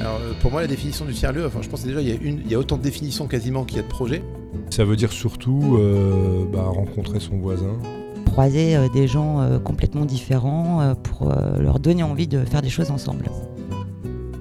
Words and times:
Alors, 0.00 0.18
euh, 0.20 0.32
pour 0.40 0.50
moi, 0.50 0.60
la 0.62 0.66
définition 0.66 1.04
du 1.04 1.12
tiers-lieu, 1.12 1.46
enfin, 1.46 1.60
je 1.62 1.68
pense 1.68 1.82
que 1.82 1.88
déjà, 1.88 2.00
il 2.00 2.08
y, 2.08 2.12
a 2.12 2.14
une, 2.14 2.40
il 2.44 2.50
y 2.50 2.54
a 2.54 2.58
autant 2.58 2.76
de 2.76 2.82
définitions 2.82 3.26
quasiment 3.26 3.64
qu'il 3.64 3.76
y 3.76 3.80
a 3.80 3.82
de 3.82 3.88
projets. 3.88 4.22
Ça 4.70 4.84
veut 4.84 4.96
dire 4.96 5.12
surtout 5.12 5.76
euh, 5.78 6.44
bah, 6.52 6.64
rencontrer 6.64 7.20
son 7.20 7.36
voisin. 7.38 7.78
Croiser 8.26 8.76
euh, 8.76 8.88
des 8.92 9.06
gens 9.06 9.40
euh, 9.40 9.58
complètement 9.58 10.04
différents 10.06 10.80
euh, 10.80 10.94
pour 10.94 11.30
euh, 11.30 11.58
leur 11.60 11.78
donner 11.78 12.02
envie 12.02 12.26
de 12.26 12.44
faire 12.44 12.62
des 12.62 12.70
choses 12.70 12.90
ensemble. 12.90 13.26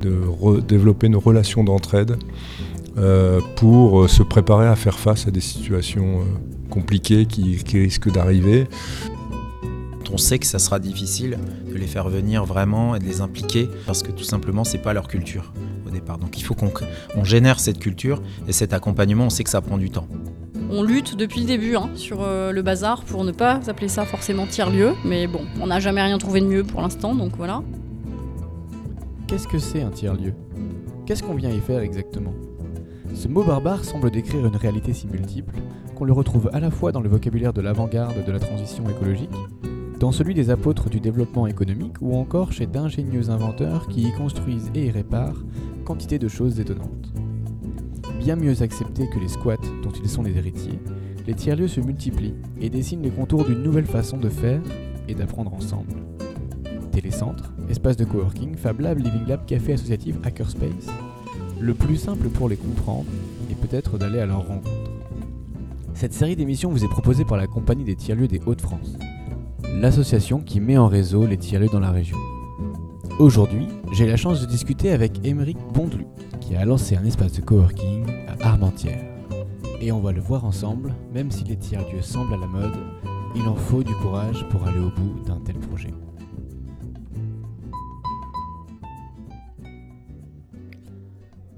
de 0.02 0.62
développer 0.62 1.08
une 1.08 1.16
relation 1.18 1.64
d'entraide 1.64 2.18
euh, 2.98 3.40
pour 3.56 4.02
euh, 4.02 4.08
se 4.08 4.24
préparer 4.24 4.68
à 4.68 4.76
faire 4.76 4.98
face 4.98 5.28
à 5.28 5.32
des 5.32 5.42
situations 5.42 6.22
euh, 6.22 6.24
compliquées 6.70 7.26
qui, 7.26 7.58
qui 7.64 7.80
risquent 7.80 8.12
d'arriver. 8.12 8.68
On 10.14 10.18
sait 10.18 10.40
que 10.40 10.46
ça 10.46 10.60
sera 10.60 10.80
difficile 10.80 11.38
de 11.68 11.76
les 11.76 11.88
faire 11.88 12.10
venir 12.10 12.44
vraiment 12.44 12.96
et 12.96 13.00
de 13.00 13.06
les 13.06 13.22
impliquer 13.22 13.70
parce 13.86 14.04
que 14.04 14.12
tout 14.12 14.24
simplement 14.24 14.64
c'est 14.64 14.78
pas 14.78 14.94
leur 14.94 15.08
culture 15.08 15.54
au 15.88 15.90
départ. 15.90 16.18
Donc 16.18 16.38
il 16.38 16.44
faut 16.44 16.54
qu'on 16.54 16.72
on 17.16 17.24
génère 17.24 17.60
cette 17.60 17.80
culture 17.80 18.22
et 18.48 18.52
cet 18.52 18.74
accompagnement, 18.74 19.26
on 19.26 19.30
sait 19.30 19.44
que 19.44 19.50
ça 19.50 19.62
prend 19.62 19.78
du 19.78 19.90
temps. 19.90 20.08
On 20.70 20.84
lutte 20.84 21.16
depuis 21.16 21.42
le 21.42 21.48
début 21.48 21.76
hein, 21.76 21.90
sur 21.96 22.22
euh, 22.22 22.52
le 22.52 22.62
bazar 22.62 23.04
pour 23.04 23.24
ne 23.24 23.32
pas 23.32 23.60
appeler 23.68 23.90
ça 23.90 24.06
forcément 24.06 24.48
tiers-lieu, 24.48 24.94
mais 25.04 25.28
bon, 25.28 25.42
on 25.60 25.68
n'a 25.68 25.80
jamais 25.80 26.02
rien 26.02 26.18
trouvé 26.18 26.40
de 26.40 26.46
mieux 26.46 26.64
pour 26.64 26.82
l'instant, 26.82 27.14
donc 27.14 27.36
voilà. 27.36 27.62
Qu'est-ce 29.28 29.48
que 29.48 29.60
c'est 29.60 29.82
un 29.82 29.90
tiers-lieu? 29.90 30.34
Qu'est-ce 31.06 31.24
qu'on 31.24 31.36
vient 31.36 31.50
y 31.50 31.60
faire 31.60 31.80
exactement? 31.82 32.34
Ce 33.14 33.28
mot 33.28 33.44
barbare 33.44 33.84
semble 33.84 34.12
décrire 34.12 34.46
une 34.46 34.56
réalité 34.56 34.94
si 34.94 35.08
multiple 35.08 35.56
qu'on 35.96 36.06
le 36.06 36.14
retrouve 36.14 36.50
à 36.54 36.60
la 36.60 36.72
fois 36.72 36.92
dans 36.92 37.02
le 37.02 37.10
vocabulaire 37.10 37.54
de 37.54 37.62
l'avant-garde 37.62 38.26
de 38.26 38.32
la 38.32 38.40
transition 38.40 38.90
écologique, 38.90 39.30
dans 40.02 40.12
celui 40.12 40.34
des 40.34 40.50
apôtres 40.50 40.90
du 40.90 41.00
développement 41.00 41.46
économique 41.46 42.02
ou 42.02 42.16
encore 42.16 42.52
chez 42.52 42.66
d'ingénieux 42.66 43.30
inventeurs 43.30 43.88
qui 43.88 44.02
y 44.02 44.12
construisent 44.12 44.72
et 44.74 44.88
y 44.88 44.90
réparent 44.90 45.44
quantité 45.86 46.18
de 46.18 46.28
choses 46.28 46.60
étonnantes. 46.60 47.14
Bien 48.18 48.36
mieux 48.36 48.64
acceptés 48.64 49.08
que 49.08 49.20
les 49.20 49.28
squats 49.28 49.58
dont 49.84 49.92
ils 49.92 50.10
sont 50.10 50.24
les 50.24 50.36
héritiers, 50.36 50.80
les 51.28 51.36
tiers-lieux 51.36 51.68
se 51.68 51.82
multiplient 51.82 52.34
et 52.60 52.72
dessinent 52.72 53.04
les 53.04 53.12
contours 53.12 53.46
d'une 53.46 53.62
nouvelle 53.62 53.86
façon 53.86 54.18
de 54.18 54.30
faire 54.30 54.64
et 55.08 55.14
d'apprendre 55.14 55.54
ensemble. 55.54 55.94
Télécentre, 56.92 57.54
espace 57.70 57.96
de 57.96 58.06
coworking, 58.06 58.56
Fab 58.56 58.80
Lab, 58.80 58.98
Living 58.98 59.28
Lab, 59.28 59.46
café 59.46 59.74
associatif, 59.74 60.16
Hackerspace. 60.24 60.88
Le 61.60 61.76
plus 61.76 61.98
simple 61.98 62.28
pour 62.30 62.50
les 62.50 62.58
comprendre 62.58 63.06
est 63.52 63.68
peut-être 63.68 64.00
d'aller 64.00 64.20
à 64.20 64.26
leur 64.26 64.48
rencontre. 64.48 64.72
Cette 65.94 66.14
série 66.14 66.36
d'émissions 66.36 66.72
vous 66.72 66.84
est 66.84 66.90
proposée 66.90 67.24
par 67.24 67.38
la 67.38 67.46
Compagnie 67.46 67.84
des 67.84 67.96
tiers-lieux 67.96 68.28
des 68.28 68.42
Hauts-de-France, 68.44 68.98
l'association 69.80 70.42
qui 70.42 70.60
met 70.60 70.78
en 70.78 70.88
réseau 70.88 71.26
les 71.26 71.38
tiers-lieux 71.38 71.70
dans 71.72 71.80
la 71.80 71.92
région. 71.92 72.18
Aujourd'hui, 73.20 73.68
j'ai 73.94 74.06
la 74.06 74.18
chance 74.18 74.42
de 74.42 74.46
discuter 74.46 74.92
avec 74.92 75.26
Émeric 75.26 75.58
Bondelu, 75.74 76.06
qui 76.40 76.56
a 76.56 76.66
lancé 76.66 76.96
un 76.96 77.06
espace 77.06 77.34
de 77.34 77.42
coworking 77.42 78.06
à 78.28 78.48
Armentières. 78.50 79.06
Et 79.80 79.92
on 79.92 80.00
va 80.00 80.12
le 80.12 80.22
voir 80.22 80.46
ensemble, 80.46 80.94
même 81.14 81.32
si 81.32 81.44
les 81.44 81.58
tiers-lieux 81.58 82.02
semblent 82.02 82.34
à 82.34 82.38
la 82.38 82.48
mode, 82.48 82.78
il 83.36 83.48
en 83.48 83.56
faut 83.56 83.84
du 83.84 83.94
courage 83.96 84.46
pour 84.50 84.66
aller 84.68 84.80
au 84.80 84.92
bout 84.92 85.24
d'un 85.26 85.40
tel 85.40 85.56
projet. 85.56 85.94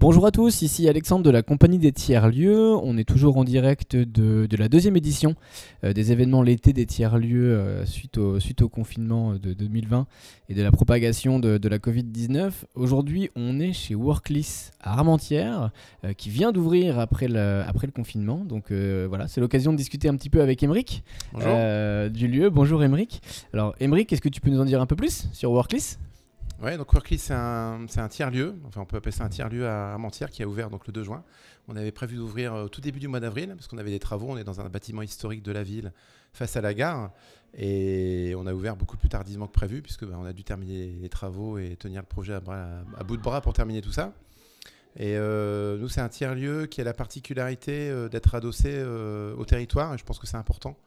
Bonjour 0.03 0.25
à 0.25 0.31
tous, 0.31 0.63
ici 0.63 0.89
Alexandre 0.89 1.23
de 1.23 1.29
la 1.29 1.43
compagnie 1.43 1.79
des 1.79 1.93
tiers-lieux. 1.93 2.75
On 2.75 2.97
est 2.97 3.05
toujours 3.05 3.37
en 3.37 3.45
direct 3.45 3.95
de, 3.95 4.47
de 4.47 4.57
la 4.57 4.67
deuxième 4.67 4.97
édition 4.97 5.35
euh, 5.85 5.93
des 5.93 6.11
événements 6.11 6.41
l'été 6.41 6.73
des 6.73 6.85
tiers-lieux 6.85 7.53
euh, 7.53 7.85
suite, 7.85 8.17
au, 8.17 8.37
suite 8.41 8.61
au 8.63 8.67
confinement 8.67 9.35
de 9.35 9.53
2020 9.53 10.05
et 10.49 10.55
de 10.55 10.61
la 10.61 10.73
propagation 10.73 11.39
de, 11.39 11.57
de 11.57 11.69
la 11.69 11.77
Covid-19. 11.77 12.51
Aujourd'hui, 12.75 13.29
on 13.37 13.61
est 13.61 13.71
chez 13.71 13.95
Workless 13.95 14.73
à 14.81 14.91
Armentières 14.91 15.71
euh, 16.03 16.11
qui 16.11 16.29
vient 16.29 16.51
d'ouvrir 16.51 16.99
après 16.99 17.29
le, 17.29 17.63
après 17.65 17.87
le 17.87 17.93
confinement. 17.93 18.43
Donc 18.43 18.73
voilà, 18.73 19.29
c'est 19.29 19.39
l'occasion 19.39 19.71
de 19.71 19.77
discuter 19.77 20.09
un 20.09 20.17
petit 20.17 20.29
peu 20.29 20.41
avec 20.41 20.63
Emeric 20.63 21.01
du 21.33 22.27
lieu. 22.27 22.49
Bonjour 22.49 22.83
Emeric. 22.83 23.21
Alors 23.53 23.73
Emeric, 23.79 24.11
est-ce 24.11 24.21
que 24.21 24.27
tu 24.27 24.41
peux 24.41 24.49
nous 24.49 24.59
en 24.59 24.65
dire 24.65 24.81
un 24.81 24.85
peu 24.85 24.97
plus 24.97 25.29
sur 25.31 25.53
Workless 25.53 25.97
Ouais, 26.63 26.77
donc 26.77 26.93
Workly, 26.93 27.17
c'est 27.17 27.33
un, 27.33 27.85
un 27.97 28.07
tiers-lieu, 28.07 28.55
enfin 28.65 28.81
on 28.81 28.85
peut 28.85 28.95
appeler 28.95 29.11
ça 29.11 29.25
un 29.25 29.29
tiers-lieu 29.29 29.67
à 29.67 29.91
Armentières 29.91 30.29
qui 30.29 30.43
a 30.43 30.47
ouvert 30.47 30.69
donc 30.69 30.87
le 30.87 30.93
2 30.93 31.03
juin. 31.03 31.23
On 31.67 31.75
avait 31.75 31.91
prévu 31.91 32.15
d'ouvrir 32.15 32.53
euh, 32.53 32.63
au 32.65 32.69
tout 32.69 32.79
début 32.79 32.99
du 32.99 33.07
mois 33.09 33.19
d'avril 33.19 33.49
parce 33.55 33.67
qu'on 33.67 33.77
avait 33.77 33.91
des 33.91 33.99
travaux, 33.99 34.27
on 34.29 34.37
est 34.37 34.45
dans 34.45 34.61
un 34.61 34.69
bâtiment 34.69 35.01
historique 35.01 35.43
de 35.43 35.51
la 35.51 35.61
ville 35.63 35.91
face 36.31 36.55
à 36.55 36.61
la 36.61 36.73
gare. 36.73 37.11
Et 37.57 38.33
on 38.37 38.47
a 38.47 38.53
ouvert 38.53 38.75
beaucoup 38.77 38.95
plus 38.97 39.09
tardivement 39.09 39.45
que 39.47 39.51
prévu 39.51 39.81
puisque 39.81 40.05
bah, 40.05 40.15
on 40.17 40.25
a 40.25 40.31
dû 40.33 40.43
terminer 40.43 40.95
les 41.01 41.09
travaux 41.09 41.57
et 41.57 41.75
tenir 41.75 42.01
le 42.01 42.07
projet 42.07 42.33
à, 42.33 42.39
bras- 42.39 42.81
à 42.97 43.03
bout 43.03 43.17
de 43.17 43.21
bras 43.21 43.41
pour 43.41 43.53
terminer 43.53 43.81
tout 43.81 43.91
ça. 43.91 44.13
Et 44.95 45.17
euh, 45.17 45.77
nous, 45.77 45.89
c'est 45.89 46.01
un 46.01 46.09
tiers-lieu 46.09 46.65
qui 46.67 46.79
a 46.79 46.83
la 46.83 46.93
particularité 46.93 47.89
euh, 47.89 48.07
d'être 48.09 48.35
adossé 48.35 48.71
euh, 48.73 49.35
au 49.35 49.43
territoire. 49.45 49.93
Et 49.93 49.97
je 49.97 50.03
pense 50.05 50.17
que 50.19 50.27
c'est 50.27 50.37
important 50.37 50.77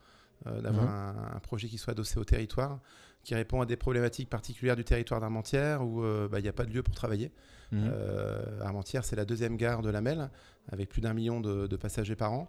d'avoir 0.45 0.85
un, 0.89 1.37
un 1.37 1.39
projet 1.41 1.67
qui 1.67 1.77
soit 1.79 1.93
adossé 1.93 2.19
au 2.21 2.25
territoire 2.25 2.79
qui 3.27 3.35
répond 3.35 3.61
à 3.61 3.67
des 3.67 3.77
problématiques 3.77 4.31
particulières 4.31 4.77
du 4.77 4.85
territoire 4.85 5.21
d'Armentières 5.21 5.85
où 5.85 6.05
euh, 6.05 6.29
bah, 6.29 6.39
il 6.39 6.43
n'y 6.45 6.49
a 6.49 6.53
pas 6.53 6.65
de 6.65 6.73
lieu 6.73 6.85
pour 6.85 6.95
travailler. 6.95 7.33
Euh, 7.73 8.61
Armentières, 8.61 9.05
c'est 9.05 9.17
la 9.17 9.25
deuxième 9.25 9.57
gare 9.57 9.83
de 9.83 9.91
la 9.91 10.01
Melle, 10.01 10.31
avec 10.71 10.89
plus 10.89 11.01
d'un 11.01 11.13
million 11.13 11.41
de, 11.41 11.67
de 11.67 11.77
passagers 11.77 12.15
par 12.15 12.33
an, 12.33 12.49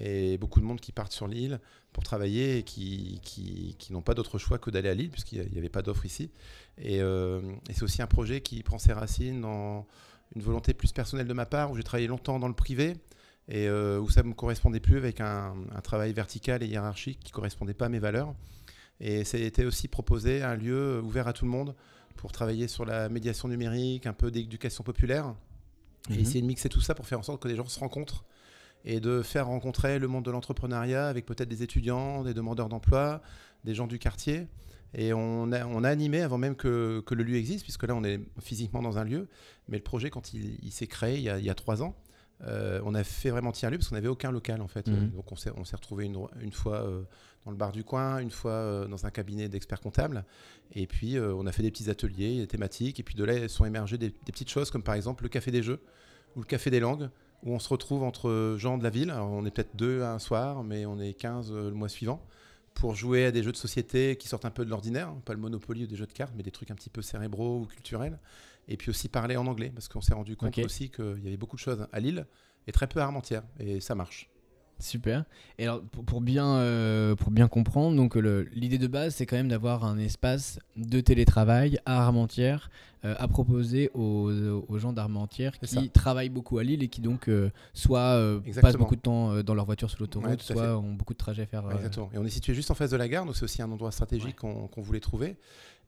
et 0.00 0.38
beaucoup 0.38 0.60
de 0.60 0.64
monde 0.64 0.80
qui 0.80 0.92
partent 0.92 1.12
sur 1.12 1.28
l'île 1.28 1.60
pour 1.92 2.04
travailler 2.04 2.56
et 2.56 2.62
qui, 2.62 3.20
qui, 3.22 3.76
qui 3.78 3.92
n'ont 3.92 4.00
pas 4.00 4.14
d'autre 4.14 4.38
choix 4.38 4.56
que 4.56 4.70
d'aller 4.70 4.88
à 4.88 4.94
Lille, 4.94 5.10
puisqu'il 5.10 5.46
n'y 5.52 5.58
avait 5.58 5.68
pas 5.68 5.82
d'offre 5.82 6.06
ici. 6.06 6.30
Et, 6.78 7.02
euh, 7.02 7.42
et 7.68 7.74
c'est 7.74 7.82
aussi 7.82 8.00
un 8.00 8.06
projet 8.06 8.40
qui 8.40 8.62
prend 8.62 8.78
ses 8.78 8.94
racines 8.94 9.42
dans 9.42 9.86
une 10.34 10.40
volonté 10.40 10.72
plus 10.72 10.92
personnelle 10.92 11.28
de 11.28 11.34
ma 11.34 11.44
part, 11.44 11.70
où 11.70 11.76
j'ai 11.76 11.82
travaillé 11.82 12.06
longtemps 12.06 12.38
dans 12.38 12.48
le 12.48 12.54
privé, 12.54 12.96
et 13.46 13.68
où 13.68 14.08
ça 14.08 14.22
ne 14.22 14.28
me 14.28 14.32
correspondait 14.32 14.80
plus 14.80 14.96
avec 14.96 15.20
un, 15.20 15.54
un 15.70 15.80
travail 15.82 16.14
vertical 16.14 16.62
et 16.62 16.66
hiérarchique 16.66 17.20
qui 17.20 17.30
ne 17.30 17.34
correspondait 17.34 17.74
pas 17.74 17.84
à 17.84 17.88
mes 17.90 17.98
valeurs. 17.98 18.34
Et 19.00 19.24
c'était 19.24 19.64
aussi 19.64 19.88
proposé 19.88 20.42
un 20.42 20.54
lieu 20.54 21.00
ouvert 21.02 21.26
à 21.28 21.32
tout 21.32 21.44
le 21.44 21.50
monde 21.50 21.74
pour 22.16 22.32
travailler 22.32 22.68
sur 22.68 22.84
la 22.84 23.08
médiation 23.08 23.48
numérique, 23.48 24.06
un 24.06 24.12
peu 24.12 24.30
d'éducation 24.30 24.84
populaire, 24.84 25.34
et 26.10 26.14
Mhm. 26.14 26.20
essayer 26.20 26.40
de 26.42 26.46
mixer 26.46 26.68
tout 26.68 26.80
ça 26.80 26.94
pour 26.94 27.06
faire 27.06 27.18
en 27.18 27.22
sorte 27.22 27.42
que 27.42 27.48
les 27.48 27.56
gens 27.56 27.66
se 27.66 27.78
rencontrent 27.80 28.24
et 28.84 29.00
de 29.00 29.22
faire 29.22 29.46
rencontrer 29.46 29.98
le 29.98 30.06
monde 30.08 30.24
de 30.24 30.30
l'entrepreneuriat 30.30 31.08
avec 31.08 31.24
peut-être 31.26 31.48
des 31.48 31.62
étudiants, 31.62 32.22
des 32.22 32.34
demandeurs 32.34 32.68
d'emploi, 32.68 33.22
des 33.64 33.74
gens 33.74 33.86
du 33.86 33.98
quartier. 33.98 34.46
Et 34.96 35.12
on 35.12 35.50
a, 35.52 35.66
on 35.66 35.82
a 35.82 35.88
animé 35.88 36.20
avant 36.20 36.38
même 36.38 36.54
que, 36.54 37.02
que 37.04 37.14
le 37.14 37.24
lieu 37.24 37.36
existe, 37.36 37.64
puisque 37.64 37.82
là 37.84 37.96
on 37.96 38.04
est 38.04 38.20
physiquement 38.40 38.80
dans 38.82 38.96
un 38.98 39.04
lieu, 39.04 39.26
mais 39.68 39.78
le 39.78 39.82
projet 39.82 40.08
quand 40.10 40.32
il, 40.34 40.58
il 40.62 40.70
s'est 40.70 40.86
créé 40.86 41.16
il 41.16 41.22
y, 41.22 41.28
a, 41.30 41.38
il 41.38 41.44
y 41.44 41.50
a 41.50 41.54
trois 41.54 41.82
ans, 41.82 41.96
euh, 42.42 42.80
on 42.84 42.94
a 42.94 43.02
fait 43.02 43.30
vraiment 43.30 43.50
tiers-lieu 43.52 43.78
parce 43.78 43.88
qu'on 43.88 43.94
n'avait 43.96 44.06
aucun 44.08 44.30
local 44.30 44.60
en 44.60 44.68
fait. 44.68 44.86
Mhm. 44.86 45.10
Donc 45.10 45.32
on 45.32 45.36
s'est, 45.36 45.50
on 45.56 45.64
s'est 45.64 45.76
retrouvé 45.76 46.04
une, 46.04 46.18
une 46.40 46.52
fois 46.52 46.82
euh, 46.84 47.02
dans 47.44 47.50
le 47.50 47.56
bar 47.56 47.72
du 47.72 47.84
coin, 47.84 48.18
une 48.18 48.30
fois 48.30 48.52
euh, 48.52 48.86
dans 48.86 49.06
un 49.06 49.10
cabinet 49.10 49.48
d'experts 49.48 49.80
comptables. 49.80 50.24
Et 50.74 50.86
puis 50.86 51.16
euh, 51.16 51.34
on 51.34 51.46
a 51.46 51.52
fait 51.52 51.62
des 51.62 51.70
petits 51.70 51.90
ateliers, 51.90 52.38
des 52.38 52.46
thématiques. 52.46 53.00
Et 53.00 53.02
puis 53.02 53.14
de 53.14 53.24
là 53.24 53.48
sont 53.48 53.64
émergées 53.64 53.98
des, 53.98 54.08
des 54.08 54.32
petites 54.32 54.50
choses 54.50 54.70
comme 54.70 54.82
par 54.82 54.94
exemple 54.94 55.22
le 55.22 55.28
café 55.28 55.50
des 55.50 55.62
jeux 55.62 55.80
ou 56.36 56.40
le 56.40 56.46
café 56.46 56.70
des 56.70 56.80
langues 56.80 57.08
où 57.44 57.52
on 57.52 57.58
se 57.58 57.68
retrouve 57.68 58.02
entre 58.02 58.56
gens 58.58 58.78
de 58.78 58.82
la 58.82 58.90
ville. 58.90 59.10
Alors, 59.10 59.30
on 59.30 59.44
est 59.44 59.50
peut-être 59.50 59.76
deux 59.76 60.02
un 60.02 60.18
soir, 60.18 60.64
mais 60.64 60.86
on 60.86 60.98
est 60.98 61.12
15 61.14 61.52
euh, 61.52 61.68
le 61.68 61.74
mois 61.74 61.88
suivant 61.88 62.26
pour 62.72 62.96
jouer 62.96 63.26
à 63.26 63.30
des 63.30 63.44
jeux 63.44 63.52
de 63.52 63.56
société 63.56 64.16
qui 64.16 64.26
sortent 64.26 64.46
un 64.46 64.50
peu 64.50 64.64
de 64.64 64.70
l'ordinaire, 64.70 65.08
hein, 65.08 65.22
pas 65.24 65.32
le 65.32 65.38
Monopoly 65.38 65.84
ou 65.84 65.86
des 65.86 65.94
jeux 65.94 66.06
de 66.06 66.12
cartes, 66.12 66.32
mais 66.36 66.42
des 66.42 66.50
trucs 66.50 66.72
un 66.72 66.74
petit 66.74 66.90
peu 66.90 67.02
cérébraux 67.02 67.60
ou 67.60 67.66
culturels. 67.66 68.18
Et 68.66 68.76
puis 68.76 68.90
aussi 68.90 69.08
parler 69.08 69.36
en 69.36 69.46
anglais, 69.46 69.70
parce 69.72 69.88
qu'on 69.88 70.00
s'est 70.00 70.14
rendu 70.14 70.36
compte 70.36 70.58
aussi 70.58 70.90
qu'il 70.90 71.22
y 71.22 71.28
avait 71.28 71.36
beaucoup 71.36 71.56
de 71.56 71.60
choses 71.60 71.86
à 71.92 72.00
Lille 72.00 72.26
et 72.66 72.72
très 72.72 72.88
peu 72.88 73.00
à 73.00 73.04
Armentières, 73.04 73.44
et 73.60 73.80
ça 73.80 73.94
marche. 73.94 74.30
Super. 74.80 75.24
Et 75.58 75.64
alors, 75.64 75.80
pour, 75.82 76.20
bien, 76.20 76.56
euh, 76.56 77.14
pour 77.14 77.30
bien 77.30 77.48
comprendre, 77.48 77.96
donc 77.96 78.16
l'idée 78.16 78.78
de 78.78 78.86
base, 78.86 79.14
c'est 79.14 79.24
quand 79.26 79.36
même 79.36 79.48
d'avoir 79.48 79.84
un 79.84 79.98
espace 79.98 80.58
de 80.76 81.00
télétravail 81.00 81.78
à 81.86 82.02
Armentières 82.04 82.70
euh, 83.04 83.14
à 83.18 83.28
proposer 83.28 83.90
aux, 83.94 84.30
aux 84.66 84.78
gens 84.78 84.92
d'Armentières 84.92 85.58
qui 85.60 85.66
ça. 85.74 85.82
travaillent 85.92 86.28
beaucoup 86.30 86.58
à 86.58 86.64
Lille 86.64 86.82
et 86.82 86.88
qui 86.88 87.00
donc 87.02 87.28
euh, 87.28 87.50
soit 87.74 88.00
euh, 88.00 88.40
passent 88.62 88.76
beaucoup 88.76 88.96
de 88.96 89.00
temps 89.00 89.30
euh, 89.32 89.42
dans 89.42 89.54
leur 89.54 89.66
voiture 89.66 89.90
sur 89.90 90.00
l'autoroute, 90.00 90.28
Ouais, 90.30 90.36
fait. 90.38 90.54
soit 90.54 90.78
ont 90.78 90.94
beaucoup 90.94 91.12
de 91.12 91.18
trajets 91.18 91.42
à 91.42 91.46
faire. 91.46 91.66
euh, 91.66 91.76
Exactement. 91.76 92.10
Et 92.14 92.18
on 92.18 92.24
est 92.24 92.30
situé 92.30 92.54
juste 92.54 92.70
en 92.70 92.74
face 92.74 92.90
de 92.90 92.96
la 92.96 93.06
gare, 93.08 93.26
donc 93.26 93.36
c'est 93.36 93.44
aussi 93.44 93.60
un 93.62 93.70
endroit 93.70 93.92
stratégique 93.92 94.42
Ouais. 94.42 94.50
qu'on 94.52 94.66
qu'on 94.68 94.80
voulait 94.82 95.00
trouver. 95.00 95.36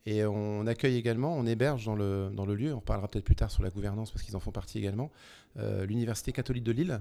Et 0.07 0.25
on 0.25 0.67
accueille 0.69 0.97
également, 0.97 1.37
on 1.37 1.45
héberge 1.47 1.85
dans 1.85 1.97
le, 1.97 2.31
dans 2.33 2.47
le 2.47 2.55
lieu, 2.55 2.73
on 2.73 2.79
reparlera 2.79 3.09
peut-être 3.09 3.25
plus 3.25 3.35
tard 3.35 3.51
sur 3.51 3.65
la 3.65 3.71
gouvernance 3.71 4.13
parce 4.13 4.23
qu'ils 4.23 4.37
en 4.37 4.41
font 4.41 4.53
partie 4.53 4.79
également, 4.79 5.11
euh, 5.59 5.85
l'Université 5.85 6.31
catholique 6.31 6.63
de 6.63 6.71
Lille, 6.71 7.01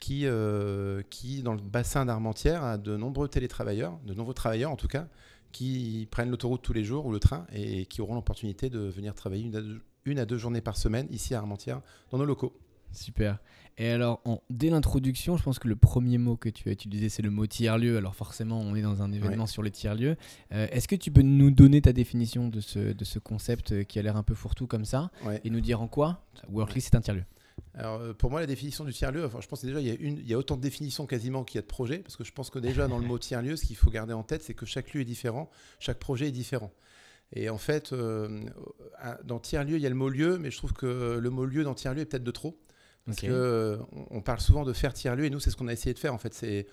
qui, 0.00 0.22
euh, 0.24 1.02
qui, 1.10 1.42
dans 1.42 1.52
le 1.52 1.60
bassin 1.60 2.06
d'Armentières, 2.06 2.64
a 2.64 2.78
de 2.78 2.96
nombreux 2.96 3.28
télétravailleurs, 3.28 3.98
de 4.06 4.14
nombreux 4.14 4.32
travailleurs 4.32 4.70
en 4.70 4.76
tout 4.76 4.88
cas, 4.88 5.06
qui 5.52 6.08
prennent 6.10 6.30
l'autoroute 6.30 6.62
tous 6.62 6.72
les 6.72 6.82
jours 6.82 7.04
ou 7.04 7.12
le 7.12 7.20
train 7.20 7.46
et 7.52 7.84
qui 7.84 8.00
auront 8.00 8.14
l'opportunité 8.14 8.70
de 8.70 8.80
venir 8.80 9.14
travailler 9.14 9.44
une 9.44 9.56
à, 9.56 9.60
deux, 9.60 9.82
une 10.06 10.18
à 10.18 10.24
deux 10.24 10.38
journées 10.38 10.62
par 10.62 10.78
semaine 10.78 11.08
ici 11.10 11.34
à 11.34 11.38
Armentières, 11.38 11.82
dans 12.10 12.16
nos 12.16 12.24
locaux. 12.24 12.54
Super. 12.92 13.38
Et 13.78 13.90
alors, 13.90 14.22
dès 14.48 14.70
l'introduction, 14.70 15.36
je 15.36 15.42
pense 15.42 15.58
que 15.58 15.68
le 15.68 15.76
premier 15.76 16.16
mot 16.16 16.36
que 16.36 16.48
tu 16.48 16.70
as 16.70 16.72
utilisé, 16.72 17.10
c'est 17.10 17.20
le 17.20 17.30
mot 17.30 17.46
tiers-lieu. 17.46 17.98
Alors 17.98 18.14
forcément, 18.14 18.58
on 18.58 18.74
est 18.74 18.80
dans 18.80 19.02
un 19.02 19.12
événement 19.12 19.46
sur 19.46 19.62
les 19.62 19.70
tiers-lieux. 19.70 20.16
Euh, 20.52 20.66
est-ce 20.70 20.88
que 20.88 20.96
tu 20.96 21.10
peux 21.10 21.22
nous 21.22 21.50
donner 21.50 21.82
ta 21.82 21.92
définition 21.92 22.48
de 22.48 22.60
ce, 22.60 22.92
de 22.92 23.04
ce 23.04 23.18
concept 23.18 23.72
euh, 23.72 23.84
qui 23.84 23.98
a 23.98 24.02
l'air 24.02 24.16
un 24.16 24.22
peu 24.22 24.34
fourre-tout 24.34 24.66
comme 24.66 24.86
ça 24.86 25.10
et 25.44 25.50
nous 25.50 25.60
dire 25.60 25.82
en 25.82 25.88
quoi 25.88 26.24
Workly, 26.48 26.80
c'est 26.80 26.94
un 26.94 27.02
tiers-lieu? 27.02 27.24
Alors, 27.74 28.00
euh, 28.00 28.14
pour 28.14 28.30
moi, 28.30 28.40
la 28.40 28.46
définition 28.46 28.84
du 28.84 28.94
tiers-lieu, 28.94 29.26
enfin, 29.26 29.40
je 29.42 29.46
pense 29.46 29.60
que 29.60 29.66
déjà, 29.66 29.80
il 29.80 29.86
y, 29.86 29.90
a 29.90 29.94
une, 29.94 30.18
il 30.18 30.26
y 30.26 30.32
a 30.32 30.38
autant 30.38 30.56
de 30.56 30.62
définitions 30.62 31.06
quasiment 31.06 31.44
qu'il 31.44 31.56
y 31.56 31.58
a 31.58 31.62
de 31.62 31.66
projets, 31.66 31.98
parce 31.98 32.16
que 32.16 32.24
je 32.24 32.32
pense 32.32 32.48
que 32.48 32.58
déjà, 32.58 32.88
dans 32.88 32.98
le 32.98 33.06
mot 33.06 33.18
tiers-lieu, 33.18 33.56
ce 33.56 33.66
qu'il 33.66 33.76
faut 33.76 33.90
garder 33.90 34.14
en 34.14 34.22
tête, 34.22 34.42
c'est 34.42 34.54
que 34.54 34.64
chaque 34.64 34.94
lieu 34.94 35.02
est 35.02 35.06
différent, 35.06 35.50
chaque 35.80 35.98
projet 35.98 36.28
est 36.28 36.32
différent. 36.32 36.72
Et 37.32 37.50
en 37.50 37.58
fait, 37.58 37.94
dans 39.24 39.38
tiers-lieu, 39.40 39.76
il 39.76 39.82
y 39.82 39.86
a 39.86 39.90
le 39.90 39.94
mot 39.94 40.08
lieu, 40.08 40.38
mais 40.38 40.50
je 40.50 40.56
trouve 40.56 40.72
que 40.72 41.18
le 41.20 41.30
mot 41.30 41.44
lieu 41.44 41.64
dans 41.64 41.74
tiers-lieu 41.74 42.02
est 42.02 42.06
peut-être 42.06 42.24
de 42.24 42.30
trop. 42.30 42.58
Parce 43.06 43.20
qu'on 43.20 43.28
euh, 43.30 43.78
on 44.10 44.20
parle 44.20 44.40
souvent 44.40 44.64
de 44.64 44.72
faire 44.72 44.92
tiers-lieu, 44.92 45.24
et 45.24 45.30
nous, 45.30 45.40
c'est 45.40 45.50
ce 45.50 45.56
qu'on 45.56 45.68
a 45.68 45.72
essayé 45.72 45.94
de 45.94 45.98
faire, 45.98 46.12
en 46.12 46.18
fait, 46.18 46.34
c'est 46.34 46.66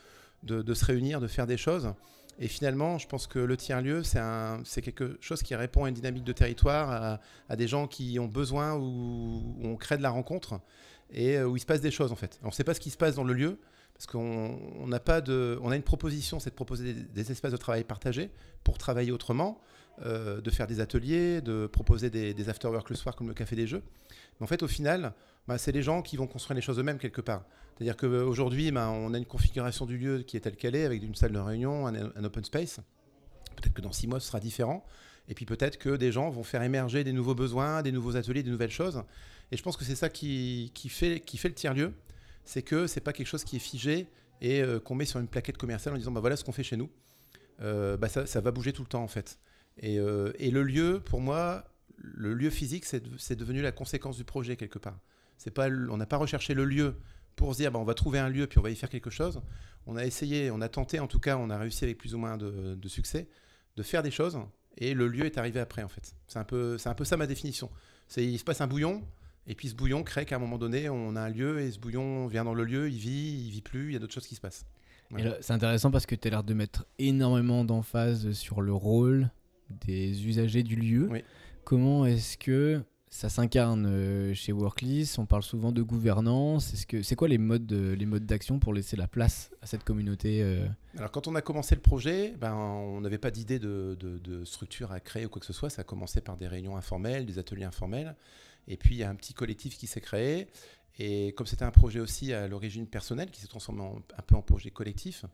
de, 0.44 0.74
se 0.74 0.86
réunir, 0.86 1.22
de 1.22 1.28
faire 1.28 1.48
des 1.48 1.58
choses. 1.58 1.94
Et 2.40 2.48
finalement, 2.48 2.98
je 2.98 3.08
pense 3.08 3.28
que 3.28 3.40
le 3.40 3.56
tiers-lieu, 3.56 4.02
c'est 4.04 4.82
quelque 4.82 5.18
chose 5.22 5.44
qui 5.44 5.54
répond 5.56 5.86
à 5.86 5.90
une 5.90 5.96
dynamique 5.96 6.24
de 6.24 6.34
territoire, 6.34 7.20
à, 7.48 7.56
des 7.56 7.68
gens 7.68 7.88
qui 7.88 8.18
ont 8.20 8.28
besoin, 8.28 8.76
où, 8.76 9.56
on 9.64 9.76
crée 9.76 9.98
de 9.98 10.04
la 10.04 10.10
rencontre, 10.10 10.60
et 11.12 11.38
euh, 11.38 11.46
où 11.46 11.56
il 11.56 11.60
se 11.60 11.66
passe 11.66 11.82
des 11.82 11.92
choses, 11.92 12.12
en 12.12 12.16
fait. 12.16 12.40
on 12.44 12.48
ne 12.48 12.52
sait 12.52 12.64
pas 12.64 12.74
ce 12.74 12.80
qui 12.80 12.90
se 12.90 12.98
passe 12.98 13.16
dans 13.16 13.24
le 13.24 13.34
lieu, 13.34 13.60
parce 13.94 14.08
qu'on 14.08 14.88
n'a 14.88 15.00
pas 15.00 15.22
de, 15.22 15.60
on 15.62 15.70
a 15.70 15.76
une 15.76 15.84
proposition, 15.84 16.40
c'est 16.40 16.50
de 16.50 16.56
proposer 16.56 16.94
des, 16.94 17.32
espaces 17.32 17.52
de 17.52 17.58
travail 17.58 17.84
partagés 17.84 18.32
pour 18.64 18.78
travailler 18.78 19.12
autrement, 19.12 19.62
euh, 20.02 20.42
de 20.42 20.50
faire 20.50 20.68
des 20.68 20.80
ateliers, 20.80 21.42
de 21.42 21.68
proposer 21.68 22.10
des, 22.10 22.34
des 22.34 22.50
after-work 22.50 22.90
le 22.90 22.96
soir 22.96 23.16
comme 23.16 23.28
le 23.28 23.34
café 23.34 23.56
des 23.56 23.68
jeux. 23.68 23.84
Mais 24.40 24.44
en 24.44 24.48
fait, 24.48 24.64
au 24.64 24.68
final, 24.68 25.14
bah, 25.48 25.58
c'est 25.58 25.72
les 25.72 25.84
gens 25.84 26.02
qui 26.02 26.18
vont 26.18 26.28
construire 26.28 26.56
les 26.56 26.62
choses 26.62 26.80
eux-mêmes 26.80 26.98
quelque 26.98 27.22
part. 27.22 27.46
C'est-à-dire 27.76 27.98
qu'aujourd'hui, 27.98 28.72
bah, 28.72 28.90
on 28.90 29.14
a 29.14 29.18
une 29.18 29.26
configuration 29.26 29.86
du 29.86 29.98
lieu 29.98 30.20
qui 30.20 30.38
est 30.38 30.42
telle 30.42 30.56
qu'elle 30.56 30.76
est, 30.76 30.86
avec 30.86 31.04
une 31.04 31.16
salle 31.16 31.32
de 31.32 31.40
réunion, 31.40 31.88
un, 31.88 32.24
open 32.24 32.44
space. 32.44 32.80
Peut-être 33.56 33.74
que 33.74 33.82
dans 33.82 33.92
six 33.92 34.08
mois, 34.08 34.20
ce 34.20 34.28
sera 34.28 34.40
différent. 34.40 34.86
Et 35.28 35.36
puis 35.36 35.46
peut-être 35.46 35.78
que 35.78 35.96
des 35.96 36.12
gens 36.12 36.30
vont 36.30 36.44
faire 36.44 36.64
émerger 36.64 37.04
des 37.04 37.14
nouveaux 37.14 37.36
besoins, 37.36 37.82
des 37.82 37.92
nouveaux 37.92 38.16
ateliers, 38.16 38.44
des 38.44 38.52
nouvelles 38.52 38.72
choses. 38.72 39.04
Et 39.52 39.58
je 39.58 39.64
pense 39.64 39.78
que 39.78 39.86
c'est 39.86 39.96
ça 39.96 40.10
qui, 40.10 40.72
fait, 40.90 41.22
le 41.44 41.54
tiers-lieu. 41.54 41.94
C'est 42.46 42.62
que 42.62 42.88
c'est 42.88 43.02
pas 43.02 43.14
quelque 43.14 43.28
chose 43.28 43.44
qui 43.44 43.56
est 43.56 43.60
figé 43.60 44.08
et 44.42 44.62
euh, 44.62 44.80
qu'on 44.80 44.96
met 44.96 45.06
sur 45.06 45.20
une 45.20 45.28
plaquette 45.28 45.58
commerciale 45.58 45.96
en 45.96 45.98
disant 45.98 46.12
bah, 46.12 46.20
voilà 46.20 46.36
ce 46.36 46.44
qu'on 46.44 46.52
fait 46.52 46.64
chez 46.64 46.76
nous. 46.76 46.90
Euh, 47.62 47.98
ça, 48.26 48.42
va 48.42 48.52
bouger 48.52 48.74
tout 48.74 48.82
le 48.82 48.88
temps 48.88 49.04
en 49.04 49.08
fait. 49.08 49.40
Et, 49.78 50.00
euh, 50.00 50.32
et 50.40 50.52
le 50.52 50.64
lieu, 50.64 51.02
pour 51.04 51.22
moi, 51.22 51.66
le 51.98 52.34
lieu 52.34 52.50
physique, 52.50 52.86
c'est 52.86 53.36
devenu 53.36 53.62
la 53.62 53.72
conséquence 53.72 54.18
du 54.18 54.24
projet 54.24 54.56
quelque 54.56 54.80
part. 54.80 55.00
C'est 55.38 55.52
pas, 55.52 55.68
on 55.70 55.98
n'a 55.98 56.06
pas 56.06 56.18
recherché 56.18 56.54
le 56.54 56.66
lieu 56.66 56.96
pour 57.36 57.54
se 57.54 57.60
dire 57.60 57.72
bah, 57.72 57.80
on 57.80 57.84
va 57.84 57.94
trouver 57.94 58.20
un 58.20 58.30
lieu 58.30 58.48
puis 58.48 58.60
on 58.60 58.62
va 58.62 58.70
y 58.70 58.76
faire 58.76 58.90
quelque 58.90 59.10
chose. 59.10 59.42
On 59.86 59.96
a 59.96 60.06
essayé, 60.06 60.52
on 60.52 60.62
a 60.62 60.70
tenté, 60.70 61.00
en 61.00 61.08
tout 61.08 61.20
cas, 61.20 61.38
on 61.38 61.50
a 61.50 61.58
réussi 61.58 61.84
avec 61.84 61.98
plus 61.98 62.14
ou 62.16 62.18
moins 62.18 62.38
de, 62.38 62.88
succès 62.88 63.28
de 63.76 63.84
faire 63.84 64.04
des 64.04 64.12
choses 64.12 64.40
et 64.78 64.94
le 64.94 65.08
lieu 65.08 65.26
est 65.26 65.38
arrivé 65.38 65.60
après 65.60 65.84
en 65.84 65.88
fait. 65.88 66.16
C'est 66.28 66.40
un 66.40 66.44
peu, 66.44 66.78
c'est 66.78 66.90
un 66.90 66.94
peu 66.94 67.06
ça 67.06 67.18
ma 67.18 67.28
définition. 67.28 67.70
C'est 68.08 68.24
il 68.24 68.38
se 68.38 68.44
passe 68.44 68.62
un 68.62 68.68
bouillon 68.68 69.04
et 69.48 69.56
puis 69.56 69.70
ce 69.70 69.76
bouillon 69.76 70.04
crée 70.04 70.26
qu'à 70.26 70.36
un 70.36 70.40
moment 70.40 70.58
donné 70.58 70.90
on 70.90 71.16
a 71.16 71.22
un 71.22 71.30
lieu 71.30 71.60
et 71.60 71.72
ce 71.72 71.80
bouillon 71.80 72.28
vient 72.28 72.44
dans 72.44 72.54
le 72.54 72.64
lieu, 72.64 72.90
il 72.90 72.98
vit, 72.98 73.46
il 73.46 73.52
vit 73.52 73.62
plus, 73.62 73.90
il 73.90 73.94
y 73.94 73.96
a 73.96 74.00
d'autres 74.00 74.14
choses 74.14 74.28
qui 74.28 74.36
se 74.36 74.42
passent. 74.42 74.66
C'est 75.42 75.52
intéressant 75.52 75.92
parce 75.92 76.06
que 76.06 76.16
tu 76.16 76.28
as 76.28 76.32
l'air 76.32 76.44
de 76.44 76.54
mettre 76.54 76.86
énormément 76.98 77.66
d'emphase 77.66 78.32
sur 78.32 78.62
le 78.62 78.74
rôle 78.74 79.30
des 79.86 80.26
usagers 80.28 80.64
du 80.64 80.76
lieu. 80.76 81.10
Comment 81.64 82.06
est-ce 82.06 82.38
que 82.38 82.82
ça 83.10 83.30
s'incarne 83.30 83.86
euh, 83.86 84.34
chez 84.34 84.52
Worklist? 84.52 85.20
On 85.20 85.26
parle 85.26 85.44
souvent 85.44 85.72
de 85.72 85.82
gouvernance. 85.82 86.74
Est-ce 86.74 86.88
que 86.88 87.04
c'est 87.04 87.16
quoi 87.16 87.28
les 87.28 87.38
modes 87.38 87.72
les 87.72 88.06
modes 88.06 88.26
d'action 88.26 88.60
pour 88.60 88.74
laisser 88.74 88.98
la 88.98 89.08
place 89.08 89.52
à 89.62 89.68
cette 89.68 89.84
communauté 89.84 90.42
euh? 90.42 90.68
Alors 90.98 91.12
quand 91.12 91.28
on 91.28 91.36
a 91.36 91.42
commencé 91.42 91.76
le 91.76 91.82
projet, 91.82 92.34
ben, 92.40 92.54
on 92.54 93.02
n'avait 93.02 93.18
pas 93.18 93.32
d'idée 93.32 93.60
de, 93.60 94.44
structure 94.46 94.92
à 94.92 95.00
créer 95.00 95.26
ou 95.26 95.30
quoi 95.30 95.40
que 95.40 95.46
ce 95.46 95.54
soit. 95.54 95.70
Ça 95.70 95.82
a 95.82 95.86
commencé 95.86 96.22
par 96.22 96.38
des 96.38 96.48
réunions 96.48 96.76
informelles, 96.76 97.26
des 97.26 97.40
ateliers 97.40 97.66
informels, 97.66 98.16
et 98.68 98.78
puis 98.78 98.96
il 98.96 98.98
y 98.98 99.04
a 99.04 99.10
un 99.10 99.16
petit 99.16 99.34
collectif 99.34 99.78
qui 99.78 99.88
s'est 99.88 100.02
créé. 100.02 100.48
Et 101.00 101.34
comme 101.34 101.48
c'était 101.48 101.66
un 101.66 101.72
projet 101.72 102.00
aussi 102.00 102.34
à 102.34 102.48
l'origine 102.48 102.88
personnelle, 102.88 103.32
qui 103.32 103.42
s'est 103.42 103.48
transformé 103.48 103.84
un 103.84 104.22
peu 104.22 104.36
en 104.36 104.42
projet 104.42 104.70
collectif, 104.70 105.26